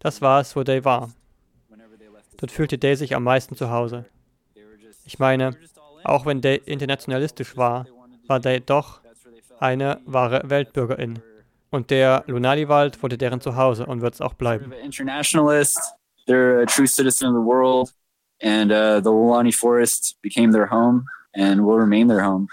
Das 0.00 0.20
war 0.20 0.40
es, 0.40 0.56
wo 0.56 0.64
Day 0.64 0.84
war. 0.84 1.10
Dort 2.38 2.50
fühlte 2.50 2.78
Day 2.78 2.96
sich 2.96 3.14
am 3.14 3.22
meisten 3.24 3.54
zu 3.54 3.70
Hause. 3.70 4.06
Ich 5.04 5.18
meine, 5.18 5.56
auch 6.02 6.26
wenn 6.26 6.40
Day 6.40 6.60
internationalistisch 6.64 7.56
war, 7.56 7.86
war 8.26 8.40
Day 8.40 8.60
doch 8.60 9.00
eine 9.60 10.00
wahre 10.06 10.42
Weltbürgerin. 10.48 11.20
Und 11.70 11.90
der 11.90 12.24
Lunali-Wald 12.26 13.02
wurde 13.02 13.16
deren 13.16 13.40
Zuhause 13.40 13.86
und 13.86 14.00
wird 14.00 14.14
es 14.14 14.20
auch 14.20 14.34
bleiben. 14.34 14.72
They're 16.26 16.62
a 16.62 16.66
true 16.66 16.86
citizen 16.86 17.26
of 17.26 17.34
the 17.34 17.44
world, 17.44 17.92
and 18.40 18.70
uh, 18.70 19.00
the 19.00 19.10
Lulani 19.10 19.52
Forest 19.52 20.18
became 20.22 20.52
their 20.52 20.70
home 20.70 21.06
and 21.34 21.66
will 21.66 21.78
remain 21.78 22.06
their 22.08 22.24
home. 22.24 22.46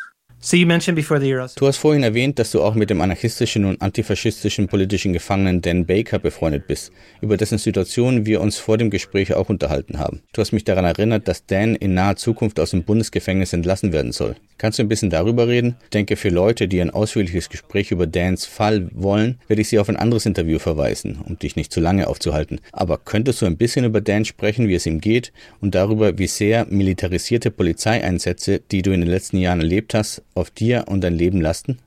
Du 1.55 1.67
hast 1.67 1.75
vorhin 1.75 2.01
erwähnt, 2.01 2.39
dass 2.39 2.51
du 2.51 2.61
auch 2.61 2.73
mit 2.73 2.89
dem 2.89 3.01
anarchistischen 3.01 3.65
und 3.65 3.81
antifaschistischen 3.81 4.69
politischen 4.69 5.11
Gefangenen 5.11 5.61
Dan 5.61 5.85
Baker 5.85 6.17
befreundet 6.17 6.65
bist, 6.65 6.93
über 7.19 7.35
dessen 7.35 7.57
Situation 7.57 8.25
wir 8.25 8.39
uns 8.39 8.57
vor 8.57 8.77
dem 8.77 8.89
Gespräch 8.89 9.33
auch 9.33 9.49
unterhalten 9.49 9.99
haben. 9.99 10.21
Du 10.31 10.39
hast 10.39 10.53
mich 10.53 10.63
daran 10.63 10.85
erinnert, 10.85 11.27
dass 11.27 11.45
Dan 11.45 11.75
in 11.75 11.93
naher 11.93 12.15
Zukunft 12.15 12.57
aus 12.61 12.71
dem 12.71 12.83
Bundesgefängnis 12.83 13.51
entlassen 13.51 13.91
werden 13.91 14.13
soll. 14.13 14.37
Kannst 14.57 14.79
du 14.79 14.83
ein 14.83 14.89
bisschen 14.89 15.09
darüber 15.09 15.47
reden? 15.47 15.75
Ich 15.83 15.89
denke, 15.91 16.15
für 16.15 16.29
Leute, 16.29 16.67
die 16.67 16.81
ein 16.81 16.89
ausführliches 16.89 17.49
Gespräch 17.49 17.91
über 17.91 18.07
Dans 18.07 18.45
Fall 18.45 18.89
wollen, 18.93 19.39
werde 19.47 19.61
ich 19.61 19.69
sie 19.69 19.79
auf 19.79 19.87
ein 19.87 19.95
anderes 19.95 20.25
Interview 20.25 20.59
verweisen, 20.59 21.19
um 21.25 21.39
dich 21.39 21.55
nicht 21.55 21.71
zu 21.71 21.79
lange 21.79 22.07
aufzuhalten. 22.07 22.59
Aber 22.71 22.97
könntest 22.97 23.41
du 23.41 23.45
ein 23.45 23.57
bisschen 23.57 23.85
über 23.85 24.01
Dan 24.01 24.25
sprechen, 24.25 24.67
wie 24.67 24.75
es 24.75 24.85
ihm 24.85 24.99
geht 24.99 25.31
und 25.61 25.75
darüber, 25.75 26.17
wie 26.17 26.27
sehr 26.27 26.65
militarisierte 26.69 27.51
Polizeieinsätze, 27.51 28.61
die 28.71 28.81
du 28.81 28.91
in 28.91 28.99
den 28.99 29.09
letzten 29.09 29.37
Jahren 29.37 29.61
erlebt 29.61 29.93
hast, 29.93 30.23
auf 30.35 30.49
dir 30.49 30.85
und 30.87 31.01
dein 31.01 31.13
Leben 31.13 31.41
lasten? 31.41 31.79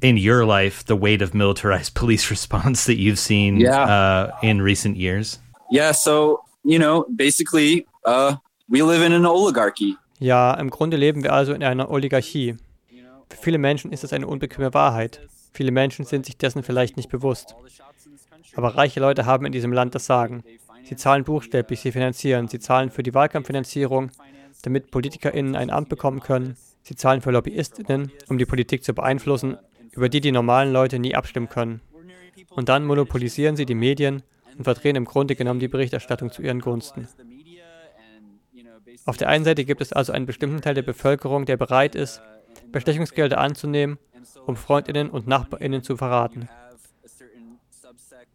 in 0.00 0.16
your 0.16 0.44
life 0.44 0.84
the 0.86 0.96
weight 0.96 1.22
of 1.22 1.34
militarized 1.34 1.94
police 2.00 2.30
response 2.30 2.86
that 2.86 2.96
you've 2.96 3.18
seen 3.18 3.60
yeah. 3.60 3.84
uh, 3.84 4.32
in 4.42 4.62
recent 4.62 4.96
years? 4.96 5.38
Yeah, 5.70 5.92
so, 5.92 6.40
you 6.64 6.78
know, 6.78 7.06
basically, 7.14 7.86
uh, 8.04 8.36
we 8.68 8.82
live 8.82 9.02
in 9.02 9.12
an 9.12 9.26
oligarchy. 9.26 9.96
Ja, 10.18 10.54
im 10.54 10.70
Grunde 10.70 10.96
leben 10.96 11.22
wir 11.22 11.32
also 11.32 11.54
in 11.54 11.62
einer 11.62 11.90
Oligarchie. 11.90 12.56
Für 13.30 13.36
viele 13.36 13.58
Menschen 13.58 13.92
ist 13.92 14.02
das 14.02 14.12
eine 14.12 14.26
unbequeme 14.26 14.74
Wahrheit. 14.74 15.20
Viele 15.54 15.70
Menschen 15.70 16.04
sind 16.04 16.26
sich 16.26 16.36
dessen 16.36 16.62
vielleicht 16.62 16.96
nicht 16.96 17.08
bewusst. 17.08 17.54
Aber 18.54 18.76
reiche 18.76 19.00
Leute 19.00 19.24
haben 19.24 19.46
in 19.46 19.52
diesem 19.52 19.72
Land 19.72 19.94
das 19.94 20.06
Sagen. 20.06 20.42
Sie 20.84 20.96
zahlen 20.96 21.24
buchstäblich, 21.24 21.80
sie 21.80 21.92
finanzieren, 21.92 22.48
sie 22.48 22.58
zahlen 22.58 22.90
für 22.90 23.02
die 23.02 23.14
Wahlkampffinanzierung, 23.14 24.10
damit 24.62 24.90
PolitikerInnen 24.90 25.54
ein 25.54 25.70
Amt 25.70 25.88
bekommen 25.88 26.20
können, 26.20 26.56
Sie 26.82 26.96
zahlen 26.96 27.20
für 27.20 27.30
LobbyistInnen, 27.30 28.10
um 28.28 28.38
die 28.38 28.46
Politik 28.46 28.84
zu 28.84 28.94
beeinflussen, 28.94 29.56
über 29.92 30.08
die 30.08 30.20
die 30.20 30.32
normalen 30.32 30.72
Leute 30.72 30.98
nie 30.98 31.14
abstimmen 31.14 31.48
können. 31.48 31.80
Und 32.50 32.68
dann 32.68 32.84
monopolisieren 32.84 33.56
sie 33.56 33.66
die 33.66 33.74
Medien 33.74 34.22
und 34.56 34.64
verdrehen 34.64 34.96
im 34.96 35.04
Grunde 35.04 35.36
genommen 35.36 35.60
die 35.60 35.68
Berichterstattung 35.68 36.30
zu 36.30 36.42
ihren 36.42 36.60
Gunsten. 36.60 37.08
Auf 39.06 39.16
der 39.16 39.28
einen 39.28 39.44
Seite 39.44 39.64
gibt 39.64 39.80
es 39.80 39.92
also 39.92 40.12
einen 40.12 40.26
bestimmten 40.26 40.60
Teil 40.60 40.74
der 40.74 40.82
Bevölkerung, 40.82 41.46
der 41.46 41.56
bereit 41.56 41.94
ist, 41.94 42.20
Bestechungsgelder 42.72 43.38
anzunehmen, 43.38 43.98
um 44.46 44.56
Freundinnen 44.56 45.10
und 45.10 45.26
Nachbarinnen 45.26 45.82
zu 45.82 45.96
verraten. 45.96 46.48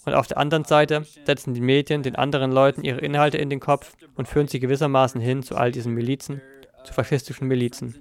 Und 0.06 0.14
auf 0.14 0.28
der 0.28 0.38
anderen 0.38 0.66
Seite 0.66 1.06
setzen 1.26 1.54
die 1.54 1.62
Medien 1.62 2.04
den 2.04 2.16
anderen 2.16 2.52
Leuten 2.52 2.84
ihre 2.84 3.00
Inhalte 3.00 3.38
in 3.38 3.50
den 3.50 3.60
Kopf 3.60 3.94
und 4.16 4.28
führen 4.28 4.48
sie 4.48 4.60
gewissermaßen 4.60 5.20
hin 5.20 5.42
zu 5.42 5.56
all 5.56 5.72
diesen 5.72 5.94
Milizen, 5.94 6.42
zu 6.84 6.94
faschistischen 6.94 7.48
Milizen. 7.48 7.96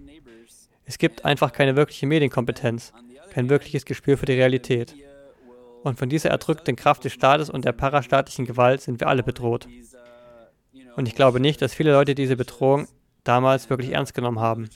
Es 0.84 0.98
gibt 0.98 1.24
einfach 1.24 1.52
keine 1.52 1.76
wirkliche 1.76 2.06
Medienkompetenz, 2.06 2.92
kein 3.30 3.48
wirkliches 3.48 3.84
Gespür 3.84 4.18
für 4.18 4.26
die 4.26 4.34
Realität. 4.34 4.94
Und 5.82 5.98
von 5.98 6.08
dieser 6.08 6.30
erdrückten 6.30 6.76
Kraft 6.76 7.04
des 7.04 7.12
Staates 7.12 7.50
und 7.50 7.64
der 7.64 7.72
parastaatlichen 7.72 8.46
Gewalt 8.46 8.80
sind 8.80 9.00
wir 9.00 9.08
alle 9.08 9.22
bedroht. 9.22 9.66
Und 10.96 11.08
ich 11.08 11.14
glaube 11.14 11.40
nicht, 11.40 11.60
dass 11.60 11.74
viele 11.74 11.92
Leute 11.92 12.14
diese 12.14 12.36
Bedrohung 12.36 12.86
damals 13.24 13.68
wirklich 13.70 13.92
ernst 13.92 14.14
genommen 14.14 14.40
haben. 14.40 14.68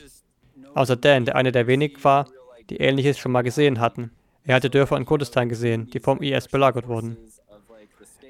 Außer 0.75 0.97
Dan, 0.97 1.25
der 1.25 1.37
einer 1.37 1.53
der 1.53 1.67
wenigen 1.67 2.03
war, 2.05 2.27
die 2.71 2.77
Ähnliches 2.79 3.19
schon 3.19 3.33
mal 3.33 3.43
gesehen 3.43 3.81
hatten. 3.81 4.11
Er 4.45 4.57
hatte 4.57 4.71
Dörfer 4.71 4.97
in 4.97 5.07
Kurdistan 5.07 5.49
gesehen, 5.49 5.89
die 5.91 6.01
vom 6.01 6.23
IS 6.23 6.49
belagert 6.49 6.89
wurden. 6.89 7.17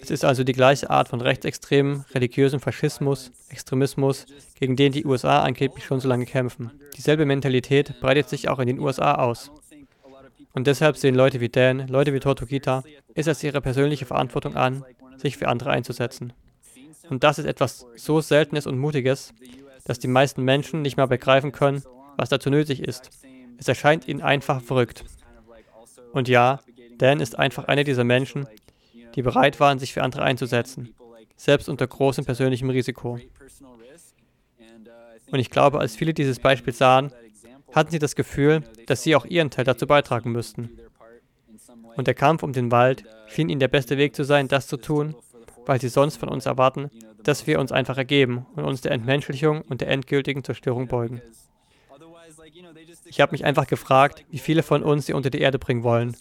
Es 0.00 0.10
ist 0.10 0.24
also 0.24 0.44
die 0.44 0.52
gleiche 0.52 0.90
Art 0.90 1.08
von 1.08 1.20
rechtsextremen, 1.20 2.04
religiösem 2.14 2.60
Faschismus, 2.60 3.30
Extremismus, 3.48 4.26
gegen 4.58 4.76
den 4.76 4.92
die 4.92 5.04
USA 5.04 5.42
angeblich 5.42 5.84
schon 5.84 6.00
so 6.00 6.08
lange 6.08 6.26
kämpfen. 6.26 6.70
Dieselbe 6.96 7.26
Mentalität 7.26 8.00
breitet 8.00 8.28
sich 8.28 8.48
auch 8.48 8.58
in 8.58 8.66
den 8.66 8.78
USA 8.78 9.14
aus. 9.16 9.50
Und 10.54 10.66
deshalb 10.66 10.96
sehen 10.96 11.14
Leute 11.14 11.40
wie 11.40 11.48
Dan, 11.48 11.88
Leute 11.88 12.12
wie 12.12 12.20
Tortugita, 12.20 12.82
es 13.14 13.44
ihre 13.44 13.60
persönliche 13.60 14.06
Verantwortung 14.06 14.56
an, 14.56 14.84
sich 15.16 15.36
für 15.36 15.48
andere 15.48 15.70
einzusetzen. 15.70 16.32
Und 17.10 17.24
das 17.24 17.38
ist 17.38 17.46
etwas 17.46 17.86
so 17.96 18.20
Seltenes 18.20 18.66
und 18.66 18.78
Mutiges, 18.78 19.32
dass 19.84 19.98
die 19.98 20.08
meisten 20.08 20.42
Menschen 20.42 20.82
nicht 20.82 20.96
mal 20.96 21.06
begreifen 21.06 21.52
können, 21.52 21.82
was 22.16 22.28
dazu 22.28 22.50
nötig 22.50 22.82
ist. 22.82 23.10
Es 23.58 23.68
erscheint 23.68 24.06
ihnen 24.06 24.20
einfach 24.20 24.60
verrückt. 24.62 25.04
Und 26.12 26.28
ja, 26.28 26.60
Dan 26.98 27.20
ist 27.20 27.38
einfach 27.38 27.64
einer 27.64 27.84
dieser 27.84 28.04
Menschen, 28.04 28.46
die 29.14 29.22
bereit 29.22 29.60
waren, 29.60 29.78
sich 29.78 29.92
für 29.92 30.02
andere 30.02 30.22
einzusetzen, 30.22 30.94
selbst 31.36 31.68
unter 31.68 31.86
großem 31.86 32.24
persönlichem 32.24 32.70
Risiko. 32.70 33.18
Und 35.30 35.38
ich 35.38 35.50
glaube, 35.50 35.78
als 35.78 35.96
viele 35.96 36.14
dieses 36.14 36.38
Beispiel 36.38 36.72
sahen, 36.72 37.12
hatten 37.72 37.90
sie 37.90 37.98
das 37.98 38.14
Gefühl, 38.16 38.62
dass 38.86 39.02
sie 39.02 39.14
auch 39.14 39.26
ihren 39.26 39.50
Teil 39.50 39.64
dazu 39.64 39.86
beitragen 39.86 40.32
müssten. 40.32 40.70
Und 41.96 42.06
der 42.06 42.14
Kampf 42.14 42.42
um 42.42 42.52
den 42.52 42.70
Wald 42.70 43.04
schien 43.26 43.48
ihnen 43.48 43.60
der 43.60 43.68
beste 43.68 43.98
Weg 43.98 44.14
zu 44.14 44.24
sein, 44.24 44.48
das 44.48 44.66
zu 44.66 44.76
tun, 44.76 45.14
weil 45.66 45.80
sie 45.80 45.88
sonst 45.88 46.16
von 46.16 46.28
uns 46.28 46.46
erwarten, 46.46 46.90
dass 47.22 47.46
wir 47.46 47.58
uns 47.60 47.72
einfach 47.72 47.98
ergeben 47.98 48.46
und 48.56 48.64
uns 48.64 48.80
der 48.80 48.92
Entmenschlichung 48.92 49.62
und 49.62 49.80
der 49.80 49.88
endgültigen 49.88 50.44
Zerstörung 50.44 50.86
beugen. 50.86 51.20
Ich 53.04 53.20
habe 53.20 53.32
mich 53.32 53.44
einfach 53.44 53.66
gefragt, 53.66 54.24
wie 54.30 54.38
viele 54.38 54.62
von 54.62 54.82
uns 54.82 55.06
sie 55.06 55.12
unter 55.12 55.30
die 55.30 55.40
Erde 55.40 55.58
bringen 55.58 55.82
wollen 55.82 56.16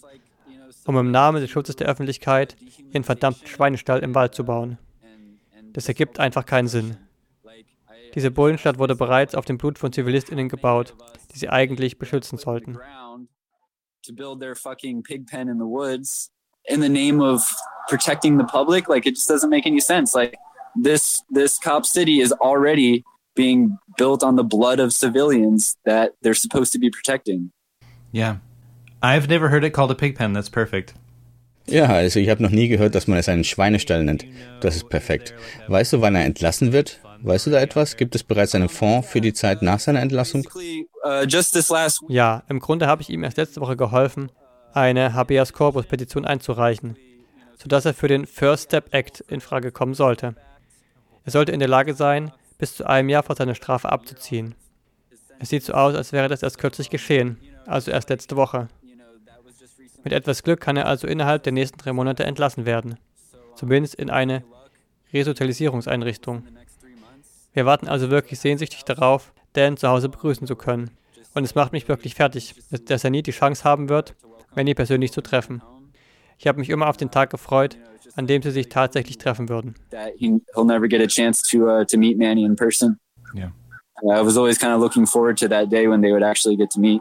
um 0.88 0.96
im 0.96 1.10
Namen 1.10 1.42
des 1.42 1.50
Schutzes 1.50 1.76
der 1.76 1.86
Öffentlichkeit 1.86 2.56
ihren 2.90 3.04
verdammten 3.04 3.46
Schweinestall 3.46 4.00
im 4.00 4.14
Wald 4.14 4.34
zu 4.34 4.44
bauen. 4.44 4.78
Das 5.74 5.86
ergibt 5.86 6.18
einfach 6.18 6.46
keinen 6.46 6.66
Sinn. 6.66 6.96
Diese 8.14 8.30
Bullenstadt 8.30 8.78
wurde 8.78 8.96
bereits 8.96 9.34
auf 9.34 9.44
dem 9.44 9.58
Blut 9.58 9.78
von 9.78 9.92
ZivilistInnen 9.92 10.48
gebaut, 10.48 10.94
die 11.32 11.38
sie 11.38 11.50
eigentlich 11.50 11.98
beschützen 11.98 12.38
sollten. 12.38 12.78
in 16.70 16.80
the 16.82 16.88
name 16.88 17.22
of 17.22 17.50
protecting 17.88 18.36
the 18.36 18.44
public 18.44 18.90
like 18.90 19.06
it 19.06 19.14
just 19.14 19.26
doesn't 19.26 19.48
make 19.48 19.64
any 19.64 19.80
sense 19.80 20.14
like 20.14 20.36
this 20.76 21.22
this 21.30 21.58
cop 21.58 21.86
city 21.86 22.20
is 22.20 22.30
already 22.42 23.02
being 23.34 23.78
built 23.96 24.22
on 24.22 24.36
the 24.36 24.44
blood 24.44 24.80
of 24.80 24.92
civilians 24.92 25.76
that 25.84 26.12
they're 26.20 26.34
supposed 26.34 26.72
to 26.72 26.78
be 26.78 26.90
protecting. 26.90 27.52
Yeah. 28.12 28.38
I've 29.00 29.28
never 29.28 29.50
heard 29.50 29.64
it 29.64 29.72
called 29.72 29.90
a 29.90 29.94
pig 29.94 30.16
pen. 30.16 30.34
That's 30.34 30.50
perfect. 30.50 30.94
Ja, 31.66 31.86
also 31.86 32.18
ich 32.18 32.30
habe 32.30 32.42
noch 32.42 32.50
nie 32.50 32.68
gehört, 32.68 32.94
dass 32.94 33.06
man 33.06 33.18
es 33.18 33.28
einen 33.28 33.44
Schweinestall 33.44 34.02
nennt. 34.02 34.24
Das 34.60 34.74
ist 34.74 34.88
perfekt. 34.88 35.34
Weißt 35.66 35.92
du, 35.92 36.00
wann 36.00 36.14
er 36.14 36.24
entlassen 36.24 36.72
wird? 36.72 37.00
Weißt 37.20 37.46
du 37.46 37.50
da 37.50 37.60
etwas? 37.60 37.96
Gibt 37.96 38.14
es 38.14 38.24
bereits 38.24 38.54
einen 38.54 38.68
Fonds 38.68 39.08
für 39.08 39.20
die 39.20 39.34
Zeit 39.34 39.60
nach 39.60 39.78
seiner 39.78 40.00
Entlassung? 40.00 40.48
Uh, 41.04 41.26
ja, 42.08 42.42
im 42.48 42.58
Grunde 42.58 42.86
habe 42.86 43.02
ich 43.02 43.10
ihm 43.10 43.22
erst 43.22 43.36
letzte 43.36 43.60
Woche 43.60 43.76
geholfen, 43.76 44.32
eine 44.72 45.14
Habeas 45.14 45.52
Corpus 45.52 45.86
Petition 45.86 46.24
einzureichen, 46.24 46.96
sodass 47.56 47.84
er 47.84 47.94
für 47.94 48.08
den 48.08 48.26
First 48.26 48.64
Step 48.64 48.94
Act 48.94 49.20
in 49.28 49.40
Frage 49.40 49.70
kommen 49.70 49.94
sollte. 49.94 50.36
Er 51.24 51.32
sollte 51.32 51.52
in 51.52 51.58
der 51.58 51.68
Lage 51.68 51.94
sein, 51.94 52.32
bis 52.56 52.76
zu 52.76 52.86
einem 52.86 53.08
Jahr 53.08 53.22
vor 53.22 53.36
seiner 53.36 53.54
Strafe 53.54 53.90
abzuziehen. 53.90 54.54
Es 55.38 55.50
sieht 55.50 55.64
so 55.64 55.74
aus, 55.74 55.94
als 55.94 56.12
wäre 56.12 56.28
das 56.28 56.42
erst 56.42 56.58
kürzlich 56.58 56.88
geschehen, 56.88 57.38
also 57.66 57.90
erst 57.90 58.08
letzte 58.08 58.36
Woche. 58.36 58.68
Mit 60.04 60.12
etwas 60.12 60.42
Glück 60.42 60.60
kann 60.60 60.76
er 60.76 60.86
also 60.86 61.06
innerhalb 61.06 61.42
der 61.42 61.52
nächsten 61.52 61.78
drei 61.78 61.92
Monate 61.92 62.24
entlassen 62.24 62.66
werden, 62.66 62.98
zumindest 63.56 63.94
in 63.94 64.10
eine 64.10 64.44
Resozialisierungseinrichtung. 65.12 66.44
Wir 67.52 67.66
warten 67.66 67.88
also 67.88 68.10
wirklich 68.10 68.40
sehnsüchtig 68.40 68.84
darauf, 68.84 69.32
Dan 69.54 69.76
zu 69.76 69.88
Hause 69.88 70.08
begrüßen 70.08 70.46
zu 70.46 70.56
können. 70.56 70.90
Und 71.34 71.44
es 71.44 71.54
macht 71.54 71.72
mich 71.72 71.88
wirklich 71.88 72.14
fertig, 72.14 72.54
dass 72.86 73.04
er 73.04 73.10
nie 73.10 73.22
die 73.22 73.32
Chance 73.32 73.64
haben 73.64 73.88
wird, 73.88 74.14
Manny 74.54 74.74
persönlich 74.74 75.12
zu 75.12 75.20
treffen. 75.20 75.62
Ich 76.38 76.46
habe 76.46 76.60
mich 76.60 76.70
immer 76.70 76.88
auf 76.88 76.96
den 76.96 77.10
Tag 77.10 77.30
gefreut, 77.30 77.76
an 78.14 78.26
dem 78.26 78.42
sie 78.42 78.50
sich 78.50 78.68
tatsächlich 78.68 79.18
treffen 79.18 79.48
würden. 79.48 79.74
He'll 80.18 80.64
never 80.64 80.88
get 80.88 81.00
a 81.00 81.06
chance 81.06 81.42
to 81.50 81.68
uh, 81.68 81.84
to 81.84 81.98
meet 81.98 82.18
Manny 82.18 82.44
in 82.44 82.56
person. 82.56 82.98
Yeah. 83.34 83.50
I 84.02 84.22
was 84.22 84.36
always 84.36 84.58
kind 84.58 84.72
of 84.72 84.80
looking 84.80 85.06
forward 85.06 85.38
to 85.38 85.48
that 85.48 85.70
day 85.70 85.88
when 85.88 86.00
they 86.00 86.12
would 86.12 86.22
actually 86.22 86.56
get 86.56 86.70
to 86.70 86.80
meet. 86.80 87.00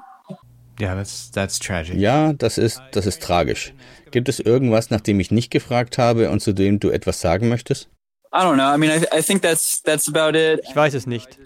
Yeah, 0.79 0.95
that's 0.95 1.31
that's 1.31 1.59
tragic. 1.59 1.95
Ja, 1.95 2.33
das 2.33 2.57
ist 2.57 2.81
das 2.91 3.05
ist 3.05 3.21
tragisch. 3.21 3.73
Gibt 4.11 4.29
es 4.29 4.39
irgendwas, 4.39 4.89
nach 4.89 5.01
dem 5.01 5.19
ich 5.19 5.31
nicht 5.31 5.49
gefragt 5.49 5.97
habe 5.97 6.29
und 6.29 6.39
zu 6.39 6.53
dem 6.53 6.79
du 6.79 6.89
etwas 6.89 7.19
sagen 7.19 7.49
möchtest? 7.49 7.89
I 8.33 8.39
don't 8.39 8.55
know. 8.55 8.73
I 8.73 8.77
mean, 8.77 8.91
I, 8.91 9.17
I 9.17 9.21
think 9.21 9.41
that's 9.41 9.81
that's 9.81 10.07
about 10.07 10.37
it. 10.37 10.61
Ich 10.67 10.75
weiß 10.75 10.93
es 10.93 11.07
nicht. 11.07 11.39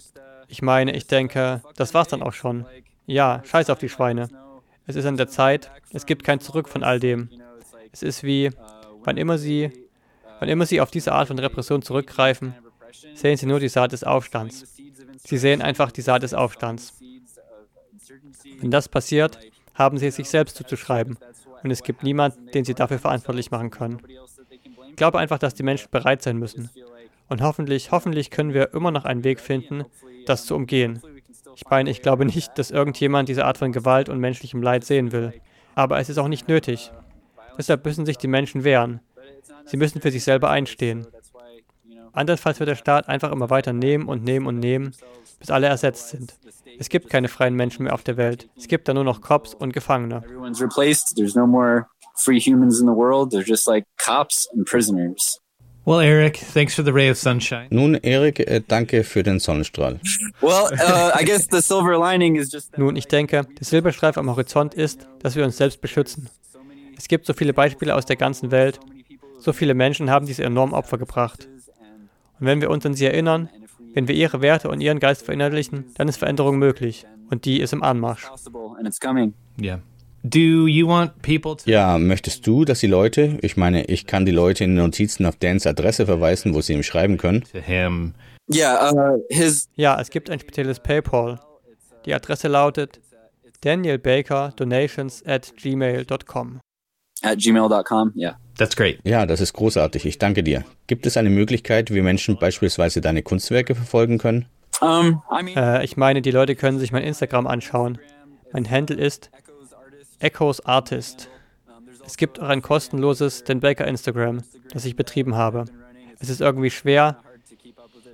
Ich 0.47 0.61
meine, 0.61 0.93
ich 0.95 1.07
denke, 1.07 1.61
das 1.77 1.93
war's 1.93 2.09
dann 2.09 2.21
auch 2.21 2.33
schon. 2.33 2.65
Ja, 3.05 3.41
scheiß 3.45 3.69
auf 3.69 3.79
die 3.79 3.89
Schweine. 3.89 4.27
Es 4.85 4.95
ist 4.95 5.05
an 5.05 5.17
der 5.17 5.29
Zeit. 5.29 5.71
Es 5.93 6.05
gibt 6.05 6.23
kein 6.23 6.41
Zurück 6.41 6.67
von 6.67 6.83
all 6.83 6.99
dem. 6.99 7.29
Es 7.91 8.03
ist 8.03 8.23
wie, 8.23 8.49
wann 9.03 9.17
immer 9.17 9.37
sie, 9.37 9.71
wann 10.39 10.49
immer 10.49 10.65
sie 10.65 10.81
auf 10.81 10.91
diese 10.91 11.13
Art 11.13 11.27
von 11.29 11.39
Repression 11.39 11.81
zurückgreifen, 11.81 12.55
sehen 13.15 13.37
sie 13.37 13.45
nur 13.45 13.59
die 13.59 13.69
Saat 13.69 13.91
des 13.91 14.03
Aufstands. 14.03 14.75
Sie 15.23 15.37
sehen 15.37 15.61
einfach 15.61 15.91
die 15.91 16.01
Saat 16.01 16.23
des 16.23 16.33
Aufstands. 16.33 16.93
Wenn 18.59 18.71
das 18.71 18.89
passiert, 18.89 19.39
haben 19.73 19.97
sie 19.97 20.07
es 20.07 20.15
sich 20.15 20.29
selbst 20.29 20.57
zuzuschreiben. 20.57 21.17
Und 21.63 21.71
es 21.71 21.83
gibt 21.83 22.03
niemanden, 22.03 22.47
den 22.51 22.65
sie 22.65 22.73
dafür 22.73 22.99
verantwortlich 22.99 23.51
machen 23.51 23.69
können. 23.69 24.01
Ich 24.89 24.95
glaube 24.95 25.19
einfach, 25.19 25.39
dass 25.39 25.53
die 25.53 25.63
Menschen 25.63 25.89
bereit 25.91 26.21
sein 26.21 26.37
müssen. 26.37 26.69
Und 27.29 27.41
hoffentlich, 27.41 27.91
hoffentlich 27.91 28.29
können 28.29 28.53
wir 28.53 28.73
immer 28.73 28.91
noch 28.91 29.05
einen 29.05 29.23
Weg 29.23 29.39
finden, 29.39 29.85
das 30.25 30.45
zu 30.45 30.55
umgehen. 30.55 31.01
Ich 31.55 31.65
meine, 31.69 31.89
ich 31.89 32.01
glaube 32.01 32.25
nicht, 32.25 32.57
dass 32.57 32.71
irgendjemand 32.71 33.29
diese 33.29 33.45
Art 33.45 33.57
von 33.57 33.71
Gewalt 33.71 34.09
und 34.09 34.19
menschlichem 34.19 34.61
Leid 34.61 34.83
sehen 34.83 35.11
will. 35.11 35.33
Aber 35.75 35.99
es 35.99 36.09
ist 36.09 36.17
auch 36.17 36.27
nicht 36.27 36.47
nötig. 36.47 36.91
Deshalb 37.57 37.85
müssen 37.85 38.05
sich 38.05 38.17
die 38.17 38.27
Menschen 38.27 38.63
wehren. 38.63 38.99
Sie 39.65 39.77
müssen 39.77 40.01
für 40.01 40.11
sich 40.11 40.23
selber 40.23 40.49
einstehen. 40.49 41.07
Andernfalls 42.13 42.59
wird 42.59 42.69
der 42.69 42.75
Staat 42.75 43.07
einfach 43.07 43.31
immer 43.31 43.49
weiter 43.49 43.73
nehmen 43.73 44.07
und 44.07 44.23
nehmen 44.23 44.47
und 44.47 44.59
nehmen, 44.59 44.93
bis 45.39 45.49
alle 45.49 45.67
ersetzt 45.67 46.09
sind. 46.09 46.35
Es 46.79 46.89
gibt 46.89 47.09
keine 47.09 47.27
freien 47.27 47.55
Menschen 47.55 47.83
mehr 47.83 47.93
auf 47.93 48.03
der 48.03 48.17
Welt. 48.17 48.49
Es 48.57 48.67
gibt 48.67 48.87
da 48.87 48.93
nur 48.93 49.03
noch 49.03 49.21
Cops 49.21 49.53
und 49.53 49.73
Gefangene. 49.73 50.23
Everyone's 50.25 50.61
replaced. 50.61 51.15
There's 51.15 51.35
no 51.35 51.45
more 51.45 51.87
free 52.15 52.39
humans 52.39 52.79
in 52.79 52.87
the 52.87 52.95
world. 52.95 53.31
They're 53.31 53.47
just 53.47 53.67
like 53.67 53.85
cops 53.97 54.47
and 54.53 54.65
prisoners. 54.65 55.39
Well, 55.83 55.99
Eric, 55.99 56.37
thanks 56.37 56.75
for 56.75 56.83
the 56.85 56.93
ray 56.93 57.09
of 57.09 57.17
sunshine. 57.17 57.67
Nun, 57.71 57.95
Eric, 57.95 58.39
äh, 58.39 58.61
danke 58.67 59.03
für 59.03 59.23
den 59.23 59.39
Sonnenstrahl. 59.39 59.99
Well, 60.39 60.69
uh, 60.73 61.11
I 61.19 61.25
guess 61.25 61.47
the 61.49 61.59
silver 61.59 61.97
lining 61.97 62.35
is 62.35 62.51
just. 62.51 62.77
Nun, 62.77 62.95
ich 62.95 63.07
denke, 63.07 63.47
der 63.59 63.65
Silberstreif 63.65 64.17
am 64.17 64.29
Horizont 64.29 64.75
ist, 64.75 65.07
dass 65.19 65.35
wir 65.35 65.43
uns 65.43 65.57
selbst 65.57 65.81
beschützen. 65.81 66.29
Es 66.95 67.07
gibt 67.07 67.25
so 67.25 67.33
viele 67.33 67.53
Beispiele 67.53 67.95
aus 67.95 68.05
der 68.05 68.15
ganzen 68.15 68.51
Welt. 68.51 68.79
So 69.39 69.53
viele 69.53 69.73
Menschen 69.73 70.11
haben 70.11 70.27
diese 70.27 70.43
enormen 70.43 70.75
Opfer 70.75 70.99
gebracht. 70.99 71.49
Und 72.41 72.47
wenn 72.47 72.59
wir 72.59 72.71
uns 72.71 72.85
an 72.87 72.95
sie 72.95 73.05
erinnern, 73.05 73.49
wenn 73.93 74.07
wir 74.07 74.15
ihre 74.15 74.41
Werte 74.41 74.69
und 74.69 74.81
ihren 74.81 74.99
Geist 74.99 75.23
verinnerlichen, 75.23 75.85
dann 75.95 76.07
ist 76.07 76.17
Veränderung 76.17 76.57
möglich. 76.57 77.05
Und 77.29 77.45
die 77.45 77.61
ist 77.61 77.71
im 77.71 77.83
Anmarsch. 77.83 78.27
Yeah. 79.61 79.81
Do 80.23 80.67
you 80.67 80.87
want 80.87 81.21
people 81.21 81.55
to 81.55 81.69
Ja, 81.69 81.99
möchtest 81.99 82.45
du, 82.47 82.65
dass 82.65 82.79
die 82.79 82.87
Leute, 82.87 83.37
ich 83.41 83.57
meine, 83.57 83.85
ich 83.85 84.07
kann 84.07 84.25
die 84.25 84.31
Leute 84.31 84.63
in 84.63 84.71
den 84.71 84.83
Notizen 84.83 85.25
auf 85.27 85.35
Dans 85.35 85.67
Adresse 85.67 86.07
verweisen, 86.07 86.55
wo 86.55 86.61
sie 86.61 86.73
ihm 86.73 86.83
schreiben 86.83 87.17
können. 87.17 87.43
Yeah, 88.51 88.91
uh. 88.91 89.19
Ja, 89.75 90.01
es 90.01 90.09
gibt 90.09 90.29
ein 90.31 90.39
spezielles 90.39 90.79
PayPal. 90.79 91.39
Die 92.05 92.13
Adresse 92.13 92.47
lautet 92.47 92.99
danielbakerdonations 93.61 95.23
at 95.27 95.53
gmail.com. 95.57 96.59
At 97.21 97.37
gmail.com. 97.39 98.13
Yeah. 98.15 98.35
That's 98.57 98.75
great. 98.75 98.99
Ja, 99.03 99.25
das 99.25 99.41
ist 99.41 99.53
großartig. 99.53 100.05
Ich 100.05 100.17
danke 100.17 100.43
dir. 100.43 100.63
Gibt 100.87 101.05
es 101.05 101.17
eine 101.17 101.29
Möglichkeit, 101.29 101.93
wie 101.93 102.01
Menschen 102.01 102.37
beispielsweise 102.37 103.01
deine 103.01 103.23
Kunstwerke 103.23 103.75
verfolgen 103.75 104.17
können? 104.17 104.45
Um, 104.81 105.21
I 105.31 105.43
mean, 105.43 105.57
Äh, 105.57 105.83
ich 105.83 105.97
meine, 105.97 106.21
die 106.21 106.31
Leute 106.31 106.55
können 106.55 106.79
sich 106.79 106.91
mein 106.91 107.03
Instagram 107.03 107.45
anschauen. 107.47 107.99
Mein 108.51 108.69
Handle 108.69 108.97
ist 108.97 109.29
Echoes 110.19 110.65
Artist. 110.65 111.29
Es 112.05 112.17
gibt 112.17 112.39
auch 112.39 112.49
ein 112.49 112.61
kostenloses 112.61 113.43
Den 113.43 113.59
Baker 113.59 113.87
Instagram, 113.87 114.41
das 114.73 114.85
ich 114.85 114.95
betrieben 114.95 115.35
habe. 115.35 115.65
Es 116.19 116.29
ist 116.29 116.41
irgendwie 116.41 116.71
schwer, 116.71 117.17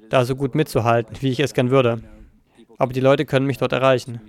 da 0.10 0.24
so 0.26 0.36
gut 0.36 0.56
mitzuhalten, 0.56 1.18
wie 1.22 1.32
ich 1.32 1.40
es 1.40 1.54
gern 1.54 1.72
würde. 1.72 2.02
Aber 2.78 2.94
die 2.94 3.00
Leute 3.00 3.26
können 3.26 3.46
mich 3.46 3.58
dort 3.58 3.72
erreichen. 3.74 4.22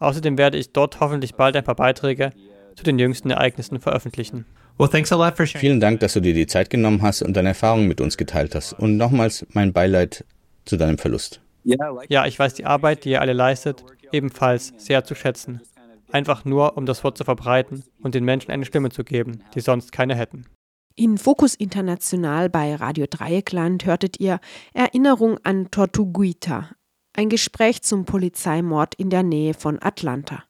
Außerdem 0.00 0.38
werde 0.38 0.58
ich 0.58 0.72
dort 0.72 1.00
hoffentlich 1.00 1.34
bald 1.34 1.56
ein 1.56 1.64
paar 1.64 1.74
Beiträge 1.76 2.32
zu 2.78 2.84
den 2.84 2.98
jüngsten 3.00 3.30
Ereignissen 3.30 3.80
veröffentlichen. 3.80 4.46
Well, 4.78 4.88
thanks 4.88 5.10
a 5.10 5.16
lot 5.16 5.36
for 5.36 5.44
sharing. 5.44 5.60
Vielen 5.60 5.80
Dank, 5.80 5.98
dass 5.98 6.12
du 6.12 6.20
dir 6.20 6.32
die 6.32 6.46
Zeit 6.46 6.70
genommen 6.70 7.02
hast 7.02 7.22
und 7.22 7.36
deine 7.36 7.48
Erfahrungen 7.48 7.88
mit 7.88 8.00
uns 8.00 8.16
geteilt 8.16 8.54
hast. 8.54 8.72
Und 8.74 8.96
nochmals 8.96 9.44
mein 9.52 9.72
Beileid 9.72 10.24
zu 10.64 10.76
deinem 10.76 10.96
Verlust. 10.96 11.40
Ja, 11.64 12.24
ich 12.26 12.38
weiß 12.38 12.54
die 12.54 12.64
Arbeit, 12.64 13.04
die 13.04 13.10
ihr 13.10 13.20
alle 13.20 13.32
leistet, 13.32 13.84
ebenfalls 14.12 14.72
sehr 14.76 15.02
zu 15.02 15.16
schätzen. 15.16 15.60
Einfach 16.12 16.44
nur, 16.44 16.76
um 16.76 16.86
das 16.86 17.02
Wort 17.02 17.18
zu 17.18 17.24
verbreiten 17.24 17.82
und 18.00 18.14
den 18.14 18.24
Menschen 18.24 18.52
eine 18.52 18.64
Stimme 18.64 18.90
zu 18.90 19.02
geben, 19.02 19.42
die 19.54 19.60
sonst 19.60 19.90
keine 19.90 20.14
hätten. 20.14 20.46
In 20.94 21.18
Fokus 21.18 21.56
International 21.56 22.48
bei 22.48 22.76
Radio 22.76 23.06
Dreieckland 23.10 23.86
hörtet 23.86 24.20
ihr 24.20 24.38
Erinnerung 24.72 25.38
an 25.42 25.70
Tortuguita, 25.72 26.70
ein 27.12 27.28
Gespräch 27.28 27.82
zum 27.82 28.04
Polizeimord 28.04 28.94
in 28.94 29.10
der 29.10 29.24
Nähe 29.24 29.54
von 29.54 29.82
Atlanta. 29.82 30.44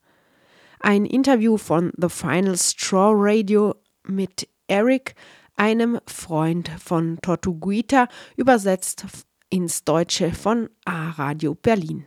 Ein 0.81 1.05
Interview 1.05 1.57
von 1.57 1.93
The 1.97 2.09
Final 2.09 2.57
Straw 2.57 3.12
Radio 3.14 3.75
mit 4.07 4.49
Eric, 4.69 5.14
einem 5.57 5.99
Freund 6.07 6.71
von 6.83 7.19
Tortuguita, 7.21 8.09
übersetzt 8.37 9.05
ins 9.51 9.85
Deutsche 9.85 10.33
von 10.33 10.69
A 10.85 11.11
Radio 11.11 11.55
Berlin. 11.55 12.05